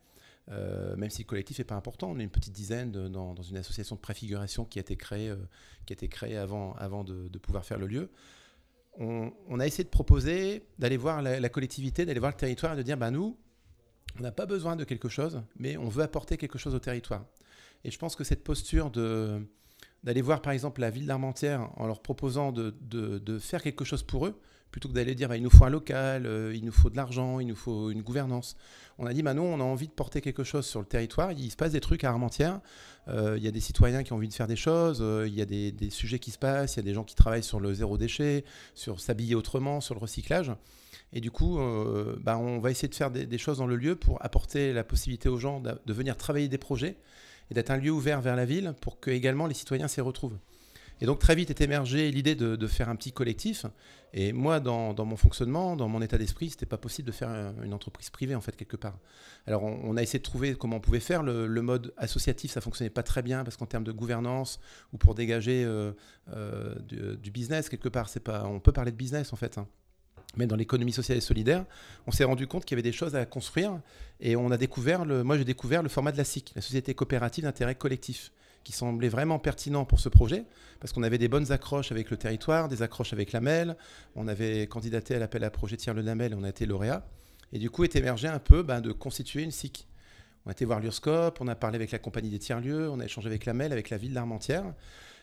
euh, 0.52 0.96
même 0.96 1.10
si 1.10 1.22
le 1.22 1.28
collectif 1.28 1.60
n'est 1.60 1.66
pas 1.66 1.76
important. 1.76 2.10
On 2.10 2.20
est 2.20 2.24
une 2.24 2.30
petite 2.30 2.54
dizaine 2.54 2.92
dans, 2.92 3.36
une 3.36 3.58
association 3.58 3.96
de 3.96 4.02
préfiguration 4.02 4.66
qui 4.66 4.80
a 4.80 4.82
été 4.82 4.96
créée, 4.96 5.30
euh, 5.30 5.36
qui 5.86 5.94
a 5.94 5.96
été 5.96 6.08
créée 6.08 6.38
avant, 6.38 7.04
de, 7.04 7.38
pouvoir 7.38 7.66
faire 7.66 7.78
le 7.78 7.88
lieu. 7.88 8.10
On, 8.98 9.60
a 9.60 9.66
essayé 9.66 9.84
de 9.84 9.90
proposer 9.90 10.66
d'aller 10.78 10.98
voir 10.98 11.22
la, 11.22 11.50
collectivité, 11.50 12.06
d'aller 12.06 12.20
voir 12.20 12.32
le 12.32 12.38
territoire 12.38 12.74
et 12.74 12.78
de 12.78 12.82
dire 12.82 12.98
bah, 12.98 13.12
nous, 13.12 13.38
on 14.18 14.22
n'a 14.22 14.32
pas 14.32 14.46
besoin 14.46 14.76
de 14.76 14.84
quelque 14.84 15.08
chose, 15.08 15.42
mais 15.58 15.78
on 15.78 15.88
veut 15.88 16.04
apporter 16.04 16.36
quelque 16.38 16.58
chose 16.58 16.76
au 16.76 16.80
territoire. 16.80 17.26
Et 17.84 17.92
je 17.92 17.98
pense 17.98 18.16
que 18.16 18.24
cette 18.24 18.44
posture 18.44 18.90
de 18.90 19.42
d'aller 20.04 20.22
voir 20.22 20.42
par 20.42 20.54
exemple 20.54 20.80
la 20.80 20.90
ville 20.90 21.06
d'Armentières 21.06 21.70
en 21.76 21.86
leur 21.86 22.02
proposant 22.02 22.54
de, 22.54 22.74
de, 22.82 23.40
faire 23.40 23.62
quelque 23.62 23.84
chose 23.84 24.02
pour 24.02 24.28
eux, 24.28 24.40
plutôt 24.72 24.88
que 24.88 24.94
d'aller 24.94 25.16
dire 25.16 25.30
bah, 25.30 25.38
il 25.38 25.44
nous 25.44 25.50
faut 25.50 25.66
un 25.66 25.70
local, 25.70 26.26
euh, 26.26 26.54
il 26.56 26.64
nous 26.64 26.72
faut 26.72 26.90
de 26.90 26.96
l'argent, 26.96 27.40
il 27.40 27.48
nous 27.48 27.56
faut 27.56 27.90
une 27.92 28.02
gouvernance. 28.02 28.56
On 28.98 29.06
a 29.06 29.14
dit 29.14 29.24
bah, 29.24 29.34
on 29.36 29.60
a 29.60 29.64
envie 29.64 29.88
de 29.88 29.94
porter 29.94 30.22
quelque 30.22 30.44
chose 30.44 30.66
sur 30.66 30.80
le 30.80 30.86
territoire. 30.86 31.32
Il 31.32 31.50
se 31.50 31.56
passe 31.56 31.72
des 31.72 31.80
trucs 31.80 32.04
à 32.04 32.10
Armentières. 32.10 32.60
Euh, 33.08 33.36
il 33.38 33.44
y 33.44 33.48
a 33.48 33.52
des 33.52 33.60
citoyens 33.60 34.04
qui 34.04 34.14
ont 34.14 34.18
envie 34.18 34.28
de 34.28 34.34
faire 34.34 34.48
des 34.48 34.56
choses. 34.56 35.00
Euh, 35.02 35.28
il 35.28 35.34
y 35.34 35.42
a 35.42 35.46
des, 35.46 35.74
sujets 35.90 36.20
qui 36.20 36.32
se 36.32 36.38
passent. 36.38 36.76
Il 36.76 36.78
y 36.78 36.82
a 36.82 36.84
des 36.84 36.94
gens 36.94 37.04
qui 37.04 37.16
travaillent 37.16 37.44
sur 37.44 37.60
le 37.60 37.74
zéro 37.74 37.98
déchet, 37.98 38.44
sur 38.76 39.00
s'habiller 39.00 39.36
autrement, 39.36 39.82
sur 39.82 39.96
le 39.96 40.00
recyclage. 40.00 40.52
Et 41.12 41.22
du 41.22 41.32
coup, 41.32 41.60
bah, 42.22 42.38
on 42.38 42.60
va 42.60 42.70
essayer 42.70 42.88
de 42.88 42.94
faire 42.94 43.10
des, 43.10 43.38
choses 43.40 43.58
dans 43.58 43.66
le 43.66 43.76
lieu 43.76 43.96
pour 43.96 44.24
apporter 44.24 44.74
la 44.74 44.84
possibilité 44.84 45.28
aux 45.28 45.40
gens 45.40 45.60
de, 45.60 45.72
de 45.84 45.94
venir 45.94 46.16
travailler 46.16 46.48
des 46.48 46.60
projets 46.60 46.98
et 47.50 47.56
d'être 47.56 47.72
un 47.72 47.78
lieu 47.78 47.90
ouvert 47.90 48.22
vers 48.22 48.36
la 48.36 48.46
ville 48.46 48.76
pour 48.80 49.00
que 49.00 49.10
également 49.10 49.48
les 49.48 49.56
citoyens 49.56 49.88
s'y 49.88 50.02
retrouvent. 50.02 50.38
Et 51.02 51.06
donc 51.06 51.20
très 51.20 51.36
vite 51.36 51.50
est 51.50 51.62
émergée 51.62 52.12
l'idée 52.12 52.36
de, 52.36 52.68
faire 52.68 52.90
un 52.90 52.96
petit 52.96 53.12
collectif. 53.12 53.66
Et 54.14 54.34
moi, 54.34 54.60
dans, 54.60 54.94
mon 55.06 55.16
fonctionnement, 55.16 55.76
dans 55.76 55.88
mon 55.88 56.02
état 56.02 56.18
d'esprit, 56.18 56.50
c'était 56.50 56.66
pas 56.66 56.78
possible 56.78 57.08
de 57.08 57.12
faire 57.12 57.30
une 57.64 57.74
entreprise 57.74 58.10
privée 58.10 58.36
en 58.36 58.42
fait 58.42 58.56
quelque 58.56 58.76
part. 58.76 58.98
Alors 59.48 59.64
on, 59.64 59.96
a 59.98 60.02
essayé 60.02 60.20
de 60.20 60.24
trouver 60.24 60.56
comment 60.56 60.78
on 60.78 60.82
pouvait 60.82 61.00
faire. 61.00 61.24
Le, 61.24 61.62
mode 61.62 61.94
associatif, 61.98 62.52
ça 62.52 62.62
fonctionnait 62.62 62.90
pas 62.90 63.04
très 63.04 63.22
bien 63.22 63.44
parce 63.44 63.58
qu'en 63.58 63.66
termes 63.66 63.84
de 63.84 63.92
gouvernance 63.92 64.60
ou 64.94 64.98
pour 64.98 65.16
dégager 65.16 65.64
euh, 65.64 65.92
euh, 66.34 66.76
du, 67.18 67.32
business 67.32 67.70
quelque 67.70 67.90
part, 67.90 68.10
c'est 68.10 68.20
pas. 68.20 68.46
On 68.46 68.60
peut 68.60 68.72
parler 68.72 68.92
de 68.92 68.98
business 68.98 69.32
en 69.34 69.36
fait. 69.36 69.58
Hein. 69.58 69.68
Mais 70.38 70.46
dans 70.46 70.56
l'économie 70.56 70.92
sociale 70.92 71.18
et 71.18 71.22
solidaire, 71.22 71.66
on 72.06 72.12
s'est 72.12 72.24
rendu 72.24 72.46
compte 72.46 72.64
qu'il 72.66 72.76
y 72.76 72.80
avait 72.80 72.88
des 72.88 72.96
choses 72.96 73.16
à 73.16 73.26
construire 73.26 73.80
et 74.20 74.36
on 74.36 74.52
a 74.52 74.58
découvert, 74.58 75.06
le, 75.06 75.24
moi 75.24 75.38
j'ai 75.38 75.46
découvert 75.46 75.82
le 75.82 75.90
format 75.90 76.12
de 76.12 76.18
la 76.18 76.24
SIC, 76.24 76.54
la 76.56 76.62
Société 76.62 76.94
coopérative 76.94 77.46
d'intérêt 77.46 77.76
collectif 77.76 78.32
qui 78.64 78.72
semblait 78.72 79.10
vraiment 79.10 79.40
pertinent 79.40 79.86
pour 79.86 80.00
ce 80.00 80.10
projet, 80.10 80.46
parce 80.80 80.94
qu'on 80.94 81.04
avait 81.04 81.18
des 81.18 81.28
bonnes 81.28 81.52
accroches 81.52 81.92
avec 81.92 82.10
le 82.12 82.18
territoire, 82.18 82.68
des 82.68 82.82
accroches 82.82 83.14
avec 83.14 83.32
la 83.32 83.42
MEL, 83.42 83.78
on 84.16 84.28
avait 84.28 84.68
candidaté 84.68 85.16
à 85.16 85.20
l'appel 85.20 85.44
à 85.44 85.50
projet 85.50 85.78
Tiers 85.78 85.94
le 85.94 86.02
Namel 86.02 86.34
et 86.34 86.36
on 86.36 86.44
a 86.44 86.50
été 86.50 86.66
lauréat. 86.66 87.06
Et 87.52 87.60
du 87.60 87.70
coup 87.70 87.84
est 87.84 87.96
émergé 87.96 88.28
un 88.28 88.40
peu 88.40 88.64
ben, 88.64 88.82
de 88.82 88.92
constituer 88.92 89.44
une 89.44 89.52
SIC. 89.52 89.88
On 90.46 90.50
a 90.50 90.52
été 90.52 90.66
voir 90.66 90.80
l'URSCOP, 90.80 91.42
on 91.42 91.48
a 91.48 91.56
parlé 91.56 91.76
avec 91.76 91.92
la 91.92 92.00
compagnie 92.00 92.30
des 92.30 92.40
tiers-lieux, 92.40 92.90
on 92.90 93.00
a 93.00 93.06
échangé 93.06 93.28
avec 93.28 93.46
la 93.46 93.54
MEL, 93.54 93.72
avec 93.72 93.90
la 93.90 93.98
ville 93.98 94.14
d'Armentières. 94.14 94.74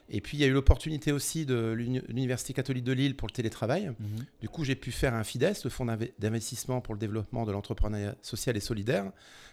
Et 0.09 0.21
puis 0.21 0.37
il 0.37 0.41
y 0.41 0.45
a 0.45 0.47
eu 0.47 0.53
l'opportunité 0.53 1.11
aussi 1.11 1.47
de 1.47 1.73
l'Université 1.73 2.53
catholique 2.53 2.85
de 2.85 2.93
Lille 2.93 3.17
pour 3.17 3.27
le 3.27 3.33
télétravail. 3.33 3.89
Mhm. 3.89 4.25
Du 4.41 4.49
coup, 4.49 4.65
j'ai 4.65 4.77
pu 4.77 4.93
faire 4.93 5.15
un 5.15 5.25
FIDES, 5.25 5.55
le 5.65 5.71
Fonds 5.71 5.87
d'investissement 6.19 6.81
pour 6.81 6.95
le 6.95 7.01
développement 7.01 7.45
de 7.45 7.53
l'entrepreneuriat 7.53 8.15
social 8.23 8.57
et 8.57 8.61
solidaire, 8.61 9.11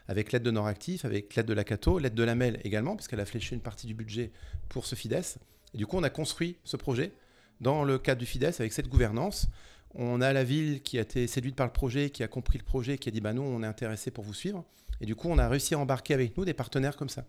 avec 0.07 0.31
l'aide 0.31 0.43
de 0.43 0.51
Noractif, 0.51 1.05
avec 1.05 1.35
l'aide 1.35 1.47
de 1.47 1.53
la 1.53 1.63
Cato, 1.63 1.97
l'aide 1.97 2.13
de 2.13 2.23
la 2.23 2.35
MEL 2.35 2.59
également, 2.63 2.95
puisqu'elle 2.95 3.19
a 3.19 3.25
fléché 3.25 3.55
une 3.55 3.61
partie 3.61 3.87
du 3.87 3.93
budget 3.93 4.31
pour 4.69 4.85
ce 4.85 4.95
FIDES. 4.95 5.39
Et 5.73 5.77
du 5.77 5.87
coup, 5.87 5.97
on 5.97 6.03
a 6.03 6.09
construit 6.09 6.57
ce 6.63 6.77
projet 6.77 7.13
dans 7.61 7.83
le 7.83 7.97
cadre 7.97 8.19
du 8.19 8.25
FIDES 8.25 8.53
avec 8.59 8.73
cette 8.73 8.89
gouvernance. 8.89 9.47
On 9.95 10.21
a 10.21 10.33
la 10.33 10.43
ville 10.43 10.81
qui 10.81 10.97
a 10.97 11.01
été 11.01 11.27
séduite 11.27 11.55
par 11.55 11.65
le 11.65 11.73
projet, 11.73 12.09
qui 12.09 12.23
a 12.23 12.27
compris 12.27 12.57
le 12.57 12.63
projet, 12.63 12.97
qui 12.97 13.09
a 13.09 13.11
dit 13.11 13.21
bah 13.21 13.33
nous, 13.33 13.41
on 13.41 13.63
est 13.63 13.67
intéressé 13.67 14.11
pour 14.11 14.23
vous 14.23 14.33
suivre. 14.33 14.65
Et 15.01 15.05
du 15.05 15.15
coup, 15.15 15.29
on 15.29 15.37
a 15.37 15.47
réussi 15.49 15.73
à 15.73 15.79
embarquer 15.79 16.13
avec 16.13 16.37
nous 16.37 16.45
des 16.45 16.53
partenaires 16.53 16.95
comme 16.95 17.09
ça. 17.09 17.25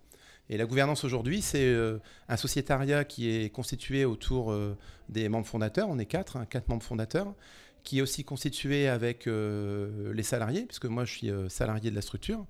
Et 0.50 0.56
la 0.58 0.66
gouvernance 0.66 1.04
aujourd'hui, 1.04 1.40
c'est 1.40 1.64
euh, 1.64 1.98
un 2.28 2.36
sociétariat 2.36 3.04
qui 3.04 3.30
est 3.30 3.50
constitué 3.50 4.04
autour 4.04 4.52
euh, 4.52 4.76
des 5.08 5.28
membres 5.28 5.46
fondateurs. 5.46 5.88
On 5.88 5.98
est 5.98 6.06
quatre, 6.06 6.36
hein, 6.36 6.46
quatre 6.46 6.68
membres 6.68 6.82
fondateurs, 6.82 7.34
qui 7.82 7.98
est 7.98 8.02
aussi 8.02 8.24
constitué 8.24 8.88
avec 8.88 9.26
euh, 9.26 10.12
les 10.12 10.22
salariés, 10.22 10.66
puisque 10.66 10.86
moi 10.86 11.04
je 11.04 11.12
suis 11.12 11.30
salarié 11.48 11.90
de 11.90 11.94
la 11.94 12.02
structure. 12.02 12.46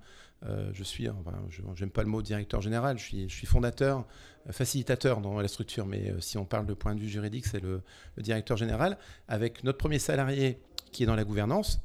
je 0.73 0.83
suis, 0.83 1.09
enfin, 1.09 1.33
j'aime 1.75 1.89
pas 1.89 2.03
le 2.03 2.09
mot 2.09 2.21
directeur 2.21 2.61
général, 2.61 2.97
je 2.97 3.03
suis, 3.03 3.29
je 3.29 3.45
fondateur, 3.45 4.05
facilitateur 4.51 5.21
dans 5.21 5.39
la 5.39 5.47
structure, 5.47 5.85
mais 5.85 6.13
si 6.19 6.37
on 6.37 6.45
parle 6.45 6.65
de 6.65 6.73
point 6.73 6.95
de 6.95 6.99
vue 6.99 7.09
juridique, 7.09 7.45
c'est 7.47 7.61
le 7.61 7.81
directeur 8.17 8.55
général, 8.55 8.97
avec 9.27 9.63
notre 9.63 9.77
premier 9.77 9.99
salarié 9.99 10.59
qui 10.91 11.03
est 11.03 11.05
dans 11.05 11.15
la 11.15 11.25
gouvernance, 11.25 11.81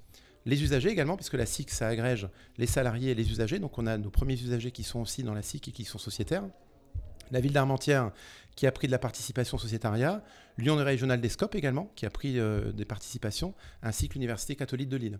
les 0.47 0.63
usagers 0.63 0.91
également, 0.91 1.17
puisque 1.17 1.35
la 1.35 1.47
SIC, 1.47 1.71
ça 1.71 1.89
agrège 1.89 2.29
les 2.57 2.67
salariés 2.67 3.11
et 3.11 3.15
les 3.15 3.31
usagers. 3.31 3.59
Donc 3.59 3.79
on 3.79 3.87
a 3.87 3.99
nos 3.99 4.11
premiers 4.11 4.35
usagers 4.35 4.71
qui 4.71 4.83
sont 4.83 5.01
aussi 5.01 5.23
dans 5.23 5.35
la 5.35 5.43
SIC 5.43 5.69
et 5.69 5.73
qui 5.73 5.85
sont 5.85 5.99
sociétaires. 5.99 6.45
La 7.31 7.41
ville 7.41 7.53
d'Armentières 7.53 8.11
qui 8.57 8.67
a 8.67 8.73
pris 8.73 8.87
de 8.87 8.93
la 8.93 8.99
participation 8.99 9.59
sociétariat, 9.59 10.23
l'Union 10.59 10.77
régionale 10.77 11.21
des 11.21 11.29
SCOP 11.29 11.55
également, 11.55 11.93
qui 11.95 12.05
a 12.05 12.11
pris 12.11 12.39
euh, 12.39 12.73
des 12.73 12.85
participations, 12.85 13.55
ainsi 13.83 14.09
que 14.09 14.15
l'Université 14.15 14.57
catholique 14.57 14.89
de 14.89 14.97
Lille. 14.97 15.19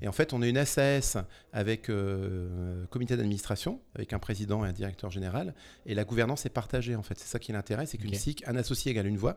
Et 0.00 0.08
en 0.08 0.12
fait, 0.12 0.32
on 0.32 0.42
est 0.42 0.50
une 0.50 0.64
SAS 0.64 1.16
avec 1.52 1.88
euh, 1.88 2.84
comité 2.86 3.16
d'administration, 3.16 3.80
avec 3.94 4.12
un 4.12 4.18
président 4.18 4.64
et 4.64 4.68
un 4.68 4.72
directeur 4.72 5.10
général, 5.10 5.54
et 5.86 5.94
la 5.94 6.04
gouvernance 6.04 6.44
est 6.44 6.50
partagée 6.50 6.96
en 6.96 7.02
fait. 7.02 7.18
C'est 7.18 7.28
ça 7.28 7.38
qui 7.38 7.52
est 7.52 7.54
l'intérêt, 7.54 7.86
c'est 7.86 7.98
qu'une 7.98 8.14
SIC, 8.14 8.42
un 8.48 8.56
associé 8.56 8.90
égale 8.90 9.06
une 9.06 9.16
voix. 9.16 9.36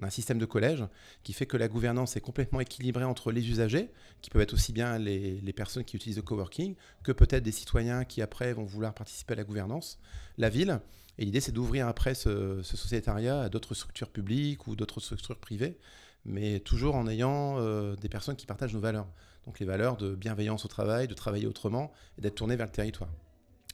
On 0.00 0.06
un 0.06 0.10
système 0.10 0.38
de 0.38 0.46
collège 0.46 0.84
qui 1.22 1.32
fait 1.32 1.46
que 1.46 1.56
la 1.56 1.68
gouvernance 1.68 2.16
est 2.16 2.20
complètement 2.20 2.60
équilibrée 2.60 3.04
entre 3.04 3.32
les 3.32 3.48
usagers, 3.48 3.90
qui 4.22 4.30
peuvent 4.30 4.42
être 4.42 4.54
aussi 4.54 4.72
bien 4.72 4.98
les, 4.98 5.40
les 5.40 5.52
personnes 5.52 5.84
qui 5.84 5.96
utilisent 5.96 6.16
le 6.16 6.22
coworking, 6.22 6.74
que 7.02 7.12
peut-être 7.12 7.42
des 7.42 7.52
citoyens 7.52 8.04
qui 8.04 8.22
après 8.22 8.52
vont 8.52 8.64
vouloir 8.64 8.94
participer 8.94 9.34
à 9.34 9.36
la 9.36 9.44
gouvernance, 9.44 9.98
la 10.38 10.48
ville. 10.48 10.80
Et 11.18 11.26
l'idée, 11.26 11.40
c'est 11.40 11.52
d'ouvrir 11.52 11.86
après 11.86 12.14
ce, 12.14 12.62
sociétariat 12.62 13.42
à 13.42 13.48
d'autres 13.50 13.74
structures 13.74 14.08
publiques 14.08 14.66
ou 14.66 14.74
d'autres 14.74 15.00
structures 15.00 15.36
privées, 15.36 15.76
mais 16.24 16.60
toujours 16.60 16.94
en 16.94 17.06
ayant 17.06 17.58
euh, 17.58 17.94
des 17.96 18.08
personnes 18.08 18.36
qui 18.36 18.46
partagent 18.46 18.74
nos 18.74 18.80
valeurs. 18.80 19.08
Donc 19.44 19.60
les 19.60 19.66
valeurs 19.66 19.98
de 19.98 20.14
bienveillance 20.14 20.64
au 20.64 20.68
travail, 20.68 21.08
de 21.08 21.14
travailler 21.14 21.46
autrement 21.46 21.92
et 22.16 22.22
d'être 22.22 22.36
tourné 22.36 22.56
vers 22.56 22.66
le 22.66 22.72
territoire. 22.72 23.10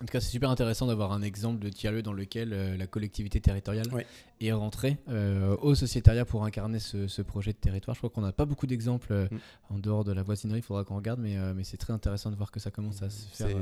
En 0.03 0.05
tout 0.05 0.13
cas, 0.13 0.21
c'est 0.21 0.29
super 0.29 0.51
intéressant 0.51 0.87
d'avoir 0.87 1.13
un 1.13 1.23
exemple 1.23 1.65
de 1.65 1.71
tiers-lieu 1.71 2.03
dans 2.03 2.13
lequel 2.13 2.53
euh, 2.53 2.77
la 2.77 2.87
collectivité 2.87 3.41
territoriale 3.41 3.87
est 4.43 4.53
rentrée 4.53 4.99
euh, 5.09 5.57
au 5.63 5.75
sociétariat 5.75 6.27
pour 6.27 6.45
incarner 6.45 6.81
ce, 6.81 7.23
projet 7.23 7.53
de 7.53 7.57
territoire. 7.57 7.95
Je 7.95 8.01
crois 8.01 8.11
qu'on 8.11 8.21
n'a 8.21 8.33
pas 8.33 8.45
beaucoup 8.45 8.67
d'exemples 8.67 9.11
euh, 9.11 9.27
mm. 9.31 9.39
en 9.71 9.79
dehors 9.79 10.05
de 10.05 10.13
la 10.13 10.23
voisinerie, 10.23 10.59
il 10.59 10.63
faudra 10.63 10.85
qu'on 10.85 10.97
regarde, 10.97 11.21
mais, 11.21 11.37
mais 11.55 11.65
c'est 11.65 11.79
très 11.79 11.95
intéressant 11.95 12.31
de 12.31 12.37
voir 12.37 12.51
que 12.51 12.61
ça 12.61 12.71
commence 12.71 13.03
à 13.03 13.09
se 13.09 13.27
faire. 13.35 13.57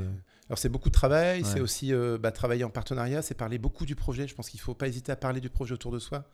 Alors 0.49 0.57
c'est 0.57 0.69
beaucoup 0.69 0.89
de 0.89 0.93
travail, 0.93 1.43
c'est 1.45 1.61
aussi 1.61 1.93
bah, 2.19 2.31
travailler 2.31 2.65
en 2.65 2.69
partenariat, 2.69 3.21
c'est 3.21 3.33
parler 3.33 3.57
beaucoup 3.57 3.85
du 3.85 3.95
projet. 3.95 4.27
Je 4.27 4.35
pense 4.35 4.49
qu'il 4.49 4.59
ne 4.59 4.63
faut 4.63 4.73
pas 4.73 4.89
hésiter 4.89 5.13
à 5.13 5.15
parler 5.15 5.39
du 5.39 5.49
projet 5.49 5.73
autour 5.73 5.91
de 5.91 5.99
soi. 5.99 6.25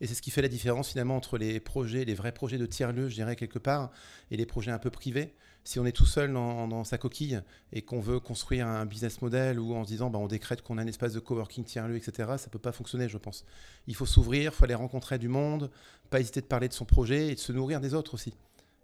Et 0.00 0.06
c'est 0.06 0.14
ce 0.14 0.22
qui 0.22 0.30
fait 0.30 0.42
la 0.42 0.48
différence 0.48 0.90
finalement 0.90 1.16
entre 1.16 1.36
les 1.36 1.60
projets, 1.60 2.04
les 2.04 2.14
vrais 2.14 2.32
projets 2.32 2.56
de 2.56 2.66
tiers-lieu, 2.66 3.08
je 3.08 3.14
dirais 3.14 3.36
quelque 3.36 3.58
part, 3.58 3.90
et 4.30 4.36
les 4.36 4.46
projets 4.46 4.70
un 4.70 4.78
peu 4.78 4.90
privés. 4.90 5.34
Si 5.64 5.78
on 5.78 5.86
est 5.86 5.92
tout 5.92 6.06
seul 6.06 6.32
dans, 6.32 6.84
sa 6.84 6.98
coquille 6.98 7.40
et 7.72 7.82
qu'on 7.82 8.00
veut 8.00 8.18
construire 8.18 8.66
un 8.66 8.86
business 8.86 9.20
model 9.20 9.60
ou 9.60 9.74
en 9.74 9.84
se 9.84 9.88
disant 9.88 10.10
bah, 10.10 10.18
on 10.18 10.26
décrète 10.26 10.62
qu'on 10.62 10.78
a 10.78 10.82
un 10.82 10.86
espace 10.86 11.12
de 11.12 11.20
coworking 11.20 11.64
tiers-lieu, 11.64 11.96
etc., 11.96 12.12
ça 12.38 12.46
ne 12.46 12.50
peut 12.50 12.58
pas 12.58 12.72
fonctionner, 12.72 13.08
je 13.08 13.18
pense. 13.18 13.44
Il 13.86 13.94
faut 13.94 14.06
s'ouvrir, 14.06 14.52
il 14.52 14.54
faut 14.56 14.64
aller 14.64 14.74
rencontrer 14.74 15.18
du 15.18 15.28
monde, 15.28 15.70
pas 16.08 16.20
hésiter 16.20 16.40
de 16.40 16.46
parler 16.46 16.68
de 16.68 16.72
son 16.72 16.86
projet 16.86 17.28
et 17.28 17.34
de 17.34 17.40
se 17.40 17.52
nourrir 17.52 17.80
des 17.80 17.94
autres 17.94 18.14
aussi. 18.14 18.34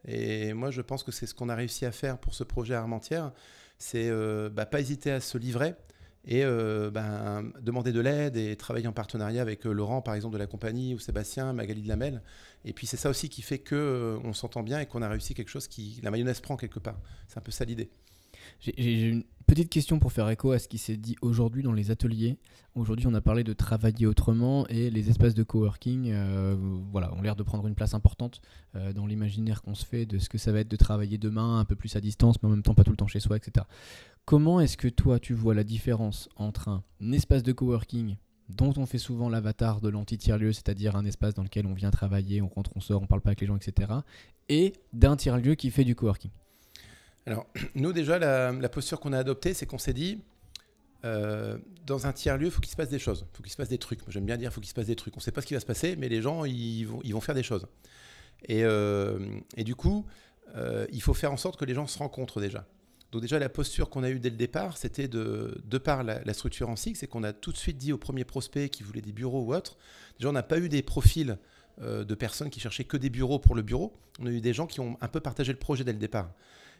Et 0.06 0.52
moi, 0.52 0.71
je 0.71 0.83
pense 0.83 1.02
que 1.02 1.12
c'est 1.12 1.26
ce 1.26 1.35
qu'on 1.35 1.49
a 1.49 1.54
réussi 1.54 1.85
à 1.85 1.92
faire 1.92 2.18
pour 2.18 2.35
ce 2.35 2.45
projet 2.45 2.75
à 2.75 2.80
Armentières. 2.80 3.33
C'est 3.78 4.09
euh, 4.09 4.49
bah, 4.49 4.66
pas 4.66 4.80
hésiter 4.80 5.11
à 5.11 5.21
se 5.21 5.37
livrer, 5.38 5.75
et 6.26 6.45
euh, 6.45 6.90
ben, 6.90 7.52
demander 7.61 7.92
de 7.92 8.00
l'aide 8.00 8.37
et 8.37 8.56
travailler 8.56 8.88
en 8.88 8.92
partenariat 8.92 9.40
avec 9.40 9.64
euh, 9.64 9.73
Laurent, 9.73 10.02
par 10.02 10.14
exemple, 10.14 10.35
de 10.35 10.38
la 10.38 10.47
compagnie, 10.47 10.95
ou 10.95 10.99
Sébastien, 10.99 11.52
Magali 11.52 11.83
de 11.83 11.88
Lamel. 11.88 12.21
Et 12.64 12.73
puis 12.73 12.87
c'est 12.87 12.97
ça 12.97 13.11
aussi 13.11 13.28
qui 13.28 13.42
fait 13.42 13.61
qu'on 13.61 13.76
euh, 13.76 14.33
s'entend 14.33 14.64
bien 14.64 14.80
et 14.80 14.87
qu'on 14.87 15.02
a 15.02 15.09
réussi 15.09 15.35
quelque 15.35 15.50
chose 15.50 15.68
qui... 15.68 16.00
La 16.02 16.11
mayonnaise 16.11 16.40
prend 16.40 16.56
quelque 16.56 16.80
part. 16.80 16.99
C'est 17.28 17.38
un 17.38 17.42
peu 17.42 17.52
ça 17.52 17.64
l'idée. 17.64 17.90
J'ai 18.61 19.09
une 19.09 19.25
petite 19.47 19.71
question 19.71 19.99
pour 19.99 20.12
faire 20.12 20.29
écho 20.29 20.53
à 20.53 20.59
ce 20.59 20.69
qui 20.69 20.79
s'est 20.79 20.97
dit 20.97 21.17
aujourd'hui 21.23 21.62
dans 21.62 21.73
les 21.73 21.91
ateliers. 21.91 22.37
Aujourd'hui, 22.75 23.07
on 23.07 23.15
a 23.15 23.21
parlé 23.21 23.45
de 23.45 23.53
travailler 23.53 24.07
autrement 24.07 24.67
et 24.69 24.91
les 24.91 25.09
espaces 25.09 25.35
de 25.35 25.43
coworking 25.43 26.12
voilà, 26.91 27.15
ont 27.15 27.23
l'air 27.23 27.37
de 27.37 27.43
prendre 27.43 27.67
une 27.67 27.75
place 27.75 27.95
importante 27.95 28.41
dans 28.95 29.07
l'imaginaire 29.07 29.62
qu'on 29.62 29.75
se 29.75 29.87
fait 29.87 30.05
de 30.05 30.19
ce 30.19 30.29
que 30.29 30.37
ça 30.37 30.53
va 30.53 30.61
être 30.61 30.69
de 30.69 30.76
travailler 30.76 31.17
demain, 31.17 31.59
un 31.59 31.65
peu 31.65 31.76
plus 31.76 31.97
à 31.97 32.00
distance, 32.00 32.43
mais 32.43 32.49
en 32.49 32.50
même 32.50 32.62
temps 32.62 32.75
pas 32.75 32.85
tout 32.85 32.91
le 32.91 32.97
temps 32.97 33.07
chez 33.07 33.21
soi, 33.21 33.37
etc. 33.37 33.65
Comment 34.25 34.61
est-ce 34.61 34.76
que 34.76 34.88
toi 34.88 35.19
tu 35.19 35.33
vois 35.33 35.55
la 35.55 35.65
différence 35.65 36.29
entre 36.37 36.69
un 36.69 36.83
espace 37.12 37.43
de 37.43 37.53
coworking 37.53 38.17
dont 38.49 38.73
on 38.76 38.87
fait 38.87 38.99
souvent 38.99 39.29
l'avatar 39.29 39.81
de 39.81 39.88
l'anti-tiers-lieu, 39.88 40.53
c'est-à-dire 40.53 40.97
un 40.97 41.05
espace 41.05 41.35
dans 41.35 41.43
lequel 41.43 41.67
on 41.67 41.75
vient 41.75 41.91
travailler, 41.91 42.43
on 42.43 42.49
rentre, 42.49 42.71
on 42.76 42.81
sort, 42.81 43.03
on 43.03 43.07
parle 43.07 43.21
pas 43.21 43.31
avec 43.31 43.41
les 43.41 43.47
gens, 43.47 43.57
etc., 43.57 43.93
et 44.49 44.75
d'un 44.93 45.17
tiers-lieu 45.17 45.55
qui 45.55 45.71
fait 45.71 45.85
du 45.85 45.95
coworking? 45.97 46.31
Alors, 47.26 47.47
nous 47.75 47.92
déjà, 47.92 48.18
la, 48.18 48.68
posture 48.68 49.00
qu'on 49.00 49.12
a 49.12 49.18
adoptée, 49.18 49.54
c'est 49.54 49.66
qu'on 49.66 49.78
s'est 49.78 49.92
dit, 49.92 50.23
euh, 51.04 51.59
dans 51.85 52.06
un 52.06 52.12
tiers-lieu, 52.12 52.47
il 52.47 52.50
faut 52.50 52.61
qu'il 52.61 52.71
se 52.71 52.76
passe 52.76 52.88
des 52.88 52.99
choses, 52.99 53.26
il 53.33 53.37
faut 53.37 53.42
qu'il 53.42 53.52
se 53.52 53.56
passe 53.56 53.68
des 53.68 53.78
trucs. 53.78 54.00
J'aime 54.09 54.25
bien 54.25 54.37
dire, 54.37 54.50
il 54.50 54.52
faut 54.52 54.61
qu'il 54.61 54.71
se 54.71 54.75
passe 54.75 54.87
des 54.87 54.97
trucs. 54.97 55.14
On 55.16 55.21
ne 55.21 55.23
sait 55.23 55.33
pas 55.33 55.42
ce 55.42 55.47
qui 55.47 55.54
va 55.54 55.61
se 55.61 55.66
passer, 55.66 55.97
mais 55.97 56.09
les 56.09 56.23
gens, 56.23 56.45
ils 56.45 56.85
vont, 56.85 57.21
faire 57.21 57.35
des 57.35 57.42
choses. 57.42 57.66
Et, 58.49 58.64
euh, 58.64 59.18
du 59.59 59.75
coup, 59.75 60.06
euh, 60.56 60.87
il 60.92 61.02
faut 61.02 61.14
faire 61.14 61.33
en 61.33 61.37
sorte 61.37 61.59
que 61.59 61.64
les 61.64 61.75
gens 61.75 61.87
se 61.87 61.99
rencontrent 61.99 62.40
déjà. 62.40 62.66
Donc 63.12 63.23
déjà, 63.23 63.38
la 63.38 63.49
posture 63.49 63.88
qu'on 63.88 64.02
a 64.02 64.11
eue 64.11 64.18
dès 64.18 64.30
le 64.30 64.37
départ, 64.37 64.76
c'était 64.76 65.09
de, 65.09 65.78
par 65.83 66.02
la, 66.02 66.35
structure 66.35 66.68
en 66.68 66.76
SIG, 66.76 66.97
c'est 66.97 67.06
qu'on 67.06 67.23
a 67.23 67.33
tout 67.33 67.52
de 67.52 67.56
suite 67.56 67.78
dit 67.78 67.92
aux 67.92 67.99
premiers 67.99 68.25
prospects 68.25 68.68
qui 68.71 68.83
voulaient 68.83 69.00
des 69.00 69.12
bureaux 69.12 69.42
ou 69.42 69.54
autres, 69.54 69.76
déjà 70.18 70.28
on 70.28 70.33
n'a 70.33 70.42
pas 70.42 70.59
eu 70.59 70.68
des 70.68 70.83
profils 70.83 71.38
de 71.80 72.14
personnes 72.14 72.50
qui 72.50 72.59
cherchaient 72.59 72.85
que 72.85 72.97
des 72.97 73.09
bureaux 73.09 73.38
pour 73.38 73.54
le 73.54 73.62
bureau, 73.62 73.97
on 74.18 74.26
a 74.26 74.30
eu 74.30 74.40
des 74.40 74.52
gens 74.52 74.66
qui 74.66 74.80
ont 74.80 74.99
un 75.00 75.09
peu 75.09 75.21
partagé 75.21 75.52
le 75.52 75.59
projet 75.59 75.85
dès 75.85 75.92
le 75.92 75.99
départ. 75.99 76.33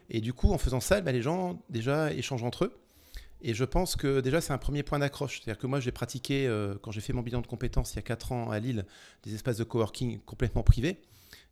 Et 0.09 0.21
du 0.21 0.33
coup, 0.33 0.51
en 0.51 0.57
faisant 0.57 0.79
ça, 0.79 1.01
bah, 1.01 1.11
les 1.11 1.21
gens 1.21 1.61
déjà 1.69 2.13
échangent 2.13 2.43
entre 2.43 2.65
eux. 2.65 2.77
Et 3.41 3.53
je 3.53 3.65
pense 3.65 3.95
que 3.95 4.19
déjà, 4.19 4.41
c'est 4.41 4.53
un 4.53 4.57
premier 4.57 4.83
point 4.83 4.99
d'accroche. 4.99 5.41
C'est-à-dire 5.41 5.59
que 5.59 5.67
moi, 5.67 5.79
j'ai 5.79 5.91
pratiqué, 5.91 6.47
euh, 6.47 6.75
quand 6.81 6.91
j'ai 6.91 7.01
fait 7.01 7.13
mon 7.13 7.21
bilan 7.21 7.41
de 7.41 7.47
compétences 7.47 7.93
il 7.93 7.97
y 7.97 7.99
a 7.99 8.03
4 8.03 8.31
ans 8.31 8.49
à 8.49 8.59
Lille, 8.59 8.85
des 9.23 9.35
espaces 9.35 9.57
de 9.57 9.63
coworking 9.63 10.19
complètement 10.21 10.63
privés. 10.63 11.01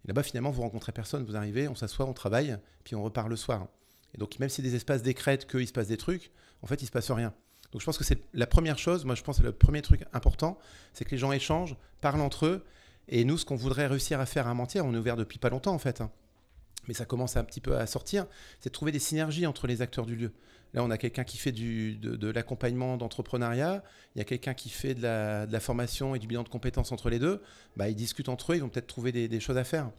Et 0.03 0.07
là-bas, 0.07 0.23
finalement, 0.23 0.51
vous 0.51 0.61
rencontrez 0.61 0.91
personne, 0.91 1.23
vous 1.25 1.35
arrivez, 1.35 1.67
on 1.67 1.75
s'assoit, 1.75 2.05
on 2.05 2.13
travaille, 2.13 2.57
puis 2.83 2.95
on 2.95 3.03
repart 3.03 3.27
le 3.27 3.35
soir. 3.35 3.67
Et 4.13 4.17
donc, 4.17 4.39
même 4.39 4.49
si 4.49 4.61
des 4.61 4.75
espaces 4.75 5.03
décrètent 5.03 5.47
qu'il 5.47 5.67
se 5.67 5.73
passe 5.73 5.87
des 5.87 5.97
trucs, 5.97 6.31
en 6.61 6.67
fait, 6.67 6.81
il 6.81 6.85
se 6.85 6.91
passe 6.91 7.11
rien. 7.11 7.33
Donc, 7.71 7.81
je 7.81 7.85
pense 7.85 7.97
que 7.97 8.03
c'est 8.03 8.19
la 8.33 8.47
première 8.47 8.79
chose. 8.79 9.05
Moi, 9.05 9.15
je 9.15 9.23
pense 9.23 9.39
que 9.39 9.43
le 9.43 9.51
premier 9.51 9.81
truc 9.81 10.05
important, 10.13 10.57
c'est 10.93 11.05
que 11.05 11.11
les 11.11 11.17
gens 11.17 11.31
échangent, 11.31 11.75
parlent 12.01 12.21
entre 12.21 12.45
eux. 12.45 12.65
Et 13.09 13.25
nous, 13.25 13.37
ce 13.37 13.45
qu'on 13.45 13.55
voudrait 13.55 13.87
réussir 13.87 14.19
à 14.19 14.25
faire 14.25 14.47
à 14.47 14.53
Mentir, 14.53 14.85
on 14.85 14.93
est 14.93 14.97
ouvert 14.97 15.17
depuis 15.17 15.37
pas 15.37 15.49
longtemps, 15.49 15.73
en 15.73 15.79
fait. 15.79 16.01
Hein. 16.01 16.09
Mais 16.87 16.93
ça 16.93 17.05
commence 17.05 17.35
un 17.37 17.43
petit 17.43 17.61
peu 17.61 17.77
à 17.77 17.87
sortir. 17.87 18.27
C'est 18.59 18.69
de 18.69 18.73
trouver 18.73 18.91
des 18.91 18.99
synergies 18.99 19.47
entre 19.47 19.67
les 19.67 19.81
acteurs 19.81 20.05
du 20.05 20.15
lieu. 20.15 20.31
Là, 20.73 20.83
on 20.83 20.91
a 20.91 20.97
quelqu'un 20.97 21.23
qui 21.23 21.37
fait 21.37 21.51
de, 21.51 22.29
l'accompagnement 22.31 22.97
d'entrepreneuriat, 22.97 23.81
il 24.13 24.19
y 24.19 24.21
a 24.21 24.25
quelqu'un 24.25 24.53
qui 24.53 24.69
fait 24.69 24.93
de 24.93 25.01
la, 25.01 25.59
formation 25.59 26.15
et 26.15 26.19
du 26.19 26.27
bilan 26.27 26.43
de 26.43 26.49
compétences 26.49 26.91
entre 26.91 27.09
les 27.09 27.17
deux. 27.17 27.41
Bah, 27.77 27.87
ils 27.89 27.95
discutent 27.95 28.29
entre 28.29 28.51
eux, 28.51 28.57
ils 28.57 28.61
vont 28.61 28.69
peut-être 28.69 28.87
trouver 28.87 29.11
des 29.11 29.39
choses 29.39 29.57
à 29.57 29.63
faire. 29.63 29.89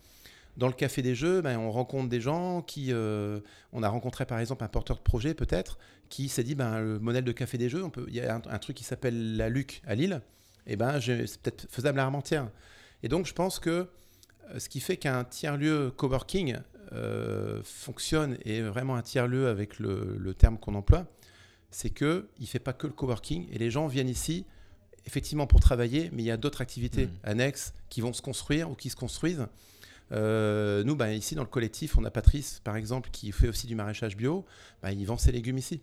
Dans 0.57 0.69
le 0.69 0.73
café 0.73 1.03
des 1.03 1.15
jeux, 1.15 1.43
ben, 1.43 1.59
on 1.59 1.71
rencontre 1.71 2.09
des 2.09 2.21
gens 2.21 2.63
qui. 2.63 2.91
Euh, 2.91 3.41
on 3.73 3.83
a 3.83 3.89
rencontré 3.89 4.25
par 4.25 4.39
exemple 4.39 4.65
un 4.65 4.69
porteur 4.69 4.97
de 4.97 5.03
projet, 5.03 5.35
peut-être, 5.35 5.79
qui 6.09 6.29
s'est 6.29 6.45
dit 6.45 6.55
ben, 6.55 6.81
le 6.81 6.99
modèle 6.99 7.25
de 7.25 7.33
café 7.33 7.59
des 7.59 7.69
jeux, 7.69 7.85
il 8.09 8.15
y 8.15 8.21
a 8.21 8.35
un, 8.35 8.59
truc 8.59 8.77
qui 8.77 8.85
s'appelle 8.85 9.37
la 9.37 9.51
Luc 9.51 9.83
à 9.87 9.95
Lille, 9.95 10.23
et 10.67 10.77
ben, 10.77 10.99
c'est 11.01 11.41
peut-être 11.43 11.67
faisable 11.71 12.01
à 12.01 12.05
Armentières. 12.05 12.51
Et 13.03 13.09
donc, 13.09 13.27
je 13.27 13.35
pense 13.35 13.59
que 13.59 13.89
ce 14.59 14.69
qui 14.69 14.81
fait 14.81 14.97
qu'un 14.97 15.25
tiers-lieu 15.25 15.93
coworking 15.97 16.57
euh, 16.93 17.61
fonctionne 17.65 18.39
et 18.45 18.59
est 18.59 18.63
vraiment 18.63 18.97
un 18.97 19.03
tiers-lieu 19.03 19.49
avec 19.49 19.79
le, 19.79 20.35
terme 20.35 20.59
qu'on 20.59 20.75
emploie, 20.75 21.07
c'est 21.71 21.91
qu'il 21.91 22.25
ne 22.41 22.47
fait 22.47 22.59
pas 22.59 22.73
que 22.73 22.87
le 22.87 22.93
coworking 22.93 23.49
et 23.53 23.59
les 23.59 23.71
gens 23.71 23.87
viennent 23.87 24.09
ici 24.09 24.45
effectivement 25.05 25.47
pour 25.47 25.61
travailler, 25.61 26.11
mais 26.13 26.23
il 26.23 26.27
y 26.27 26.31
a 26.31 26.37
d'autres 26.37 26.61
activités 26.61 27.07
mmh. 27.07 27.11
annexes 27.25 27.75
qui 27.89 28.01
vont 28.01 28.13
se 28.13 28.23
construire 28.23 28.71
ou 28.71 28.75
qui 28.75 28.91
se 28.91 28.97
construisent. 28.97 29.47
Euh, 30.13 30.85
nous, 30.85 30.97
bah, 30.97 31.13
ici 31.13 31.35
dans 31.35 31.43
le 31.43 31.49
collectif, 31.49 31.97
on 31.99 32.05
a 32.05 32.11
Patrice, 32.11 32.61
par 32.65 32.77
exemple, 32.77 33.11
qui 33.11 33.33
fait 33.33 33.49
aussi 33.49 33.67
du 33.67 33.75
maraîchage 33.75 34.17
bio. 34.17 34.45
Bah, 34.83 34.93
il 34.93 35.05
vend 35.07 35.17
ses 35.17 35.33
légumes 35.33 35.59
ici. 35.59 35.81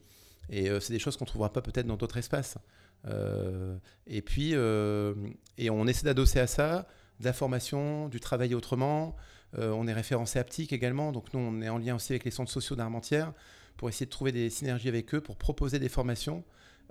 Et 0.50 0.70
euh, 0.70 0.80
c'est 0.80 0.94
des 0.94 1.00
choses 1.00 1.18
qu'on 1.18 1.26
ne 1.26 1.30
trouvera 1.30 1.52
pas 1.52 1.62
peut-être 1.62 1.88
dans 1.88 1.98
d'autres 1.98 2.18
espaces. 2.18 2.58
Euh, 3.06 3.78
et 4.08 4.22
puis, 4.22 4.52
et 4.52 5.70
on 5.70 5.88
essaie 5.88 6.06
d'adosser 6.06 6.40
à 6.40 6.48
ça 6.48 6.88
de 7.20 7.26
la 7.26 7.34
formation, 7.34 8.10
du 8.10 8.20
travail 8.20 8.56
autrement. 8.56 9.16
on 9.58 9.88
est 9.88 9.94
référencé 9.94 10.40
Aptic 10.40 10.74
également. 10.74 11.12
Donc 11.12 11.34
nous, 11.34 11.40
on 11.40 11.62
est 11.62 11.70
en 11.70 11.78
lien 11.78 11.96
aussi 11.96 12.14
avec 12.14 12.26
les 12.26 12.32
centres 12.32 12.52
sociaux 12.52 12.76
d'Armentières 12.76 13.34
pour 13.78 13.90
essayer 13.90 14.06
de 14.06 14.12
trouver 14.12 14.32
des 14.32 14.50
synergies 14.50 14.88
avec 14.88 15.14
eux, 15.14 15.22
pour 15.22 15.38
proposer 15.38 15.80
des 15.80 15.90
formations 15.90 16.44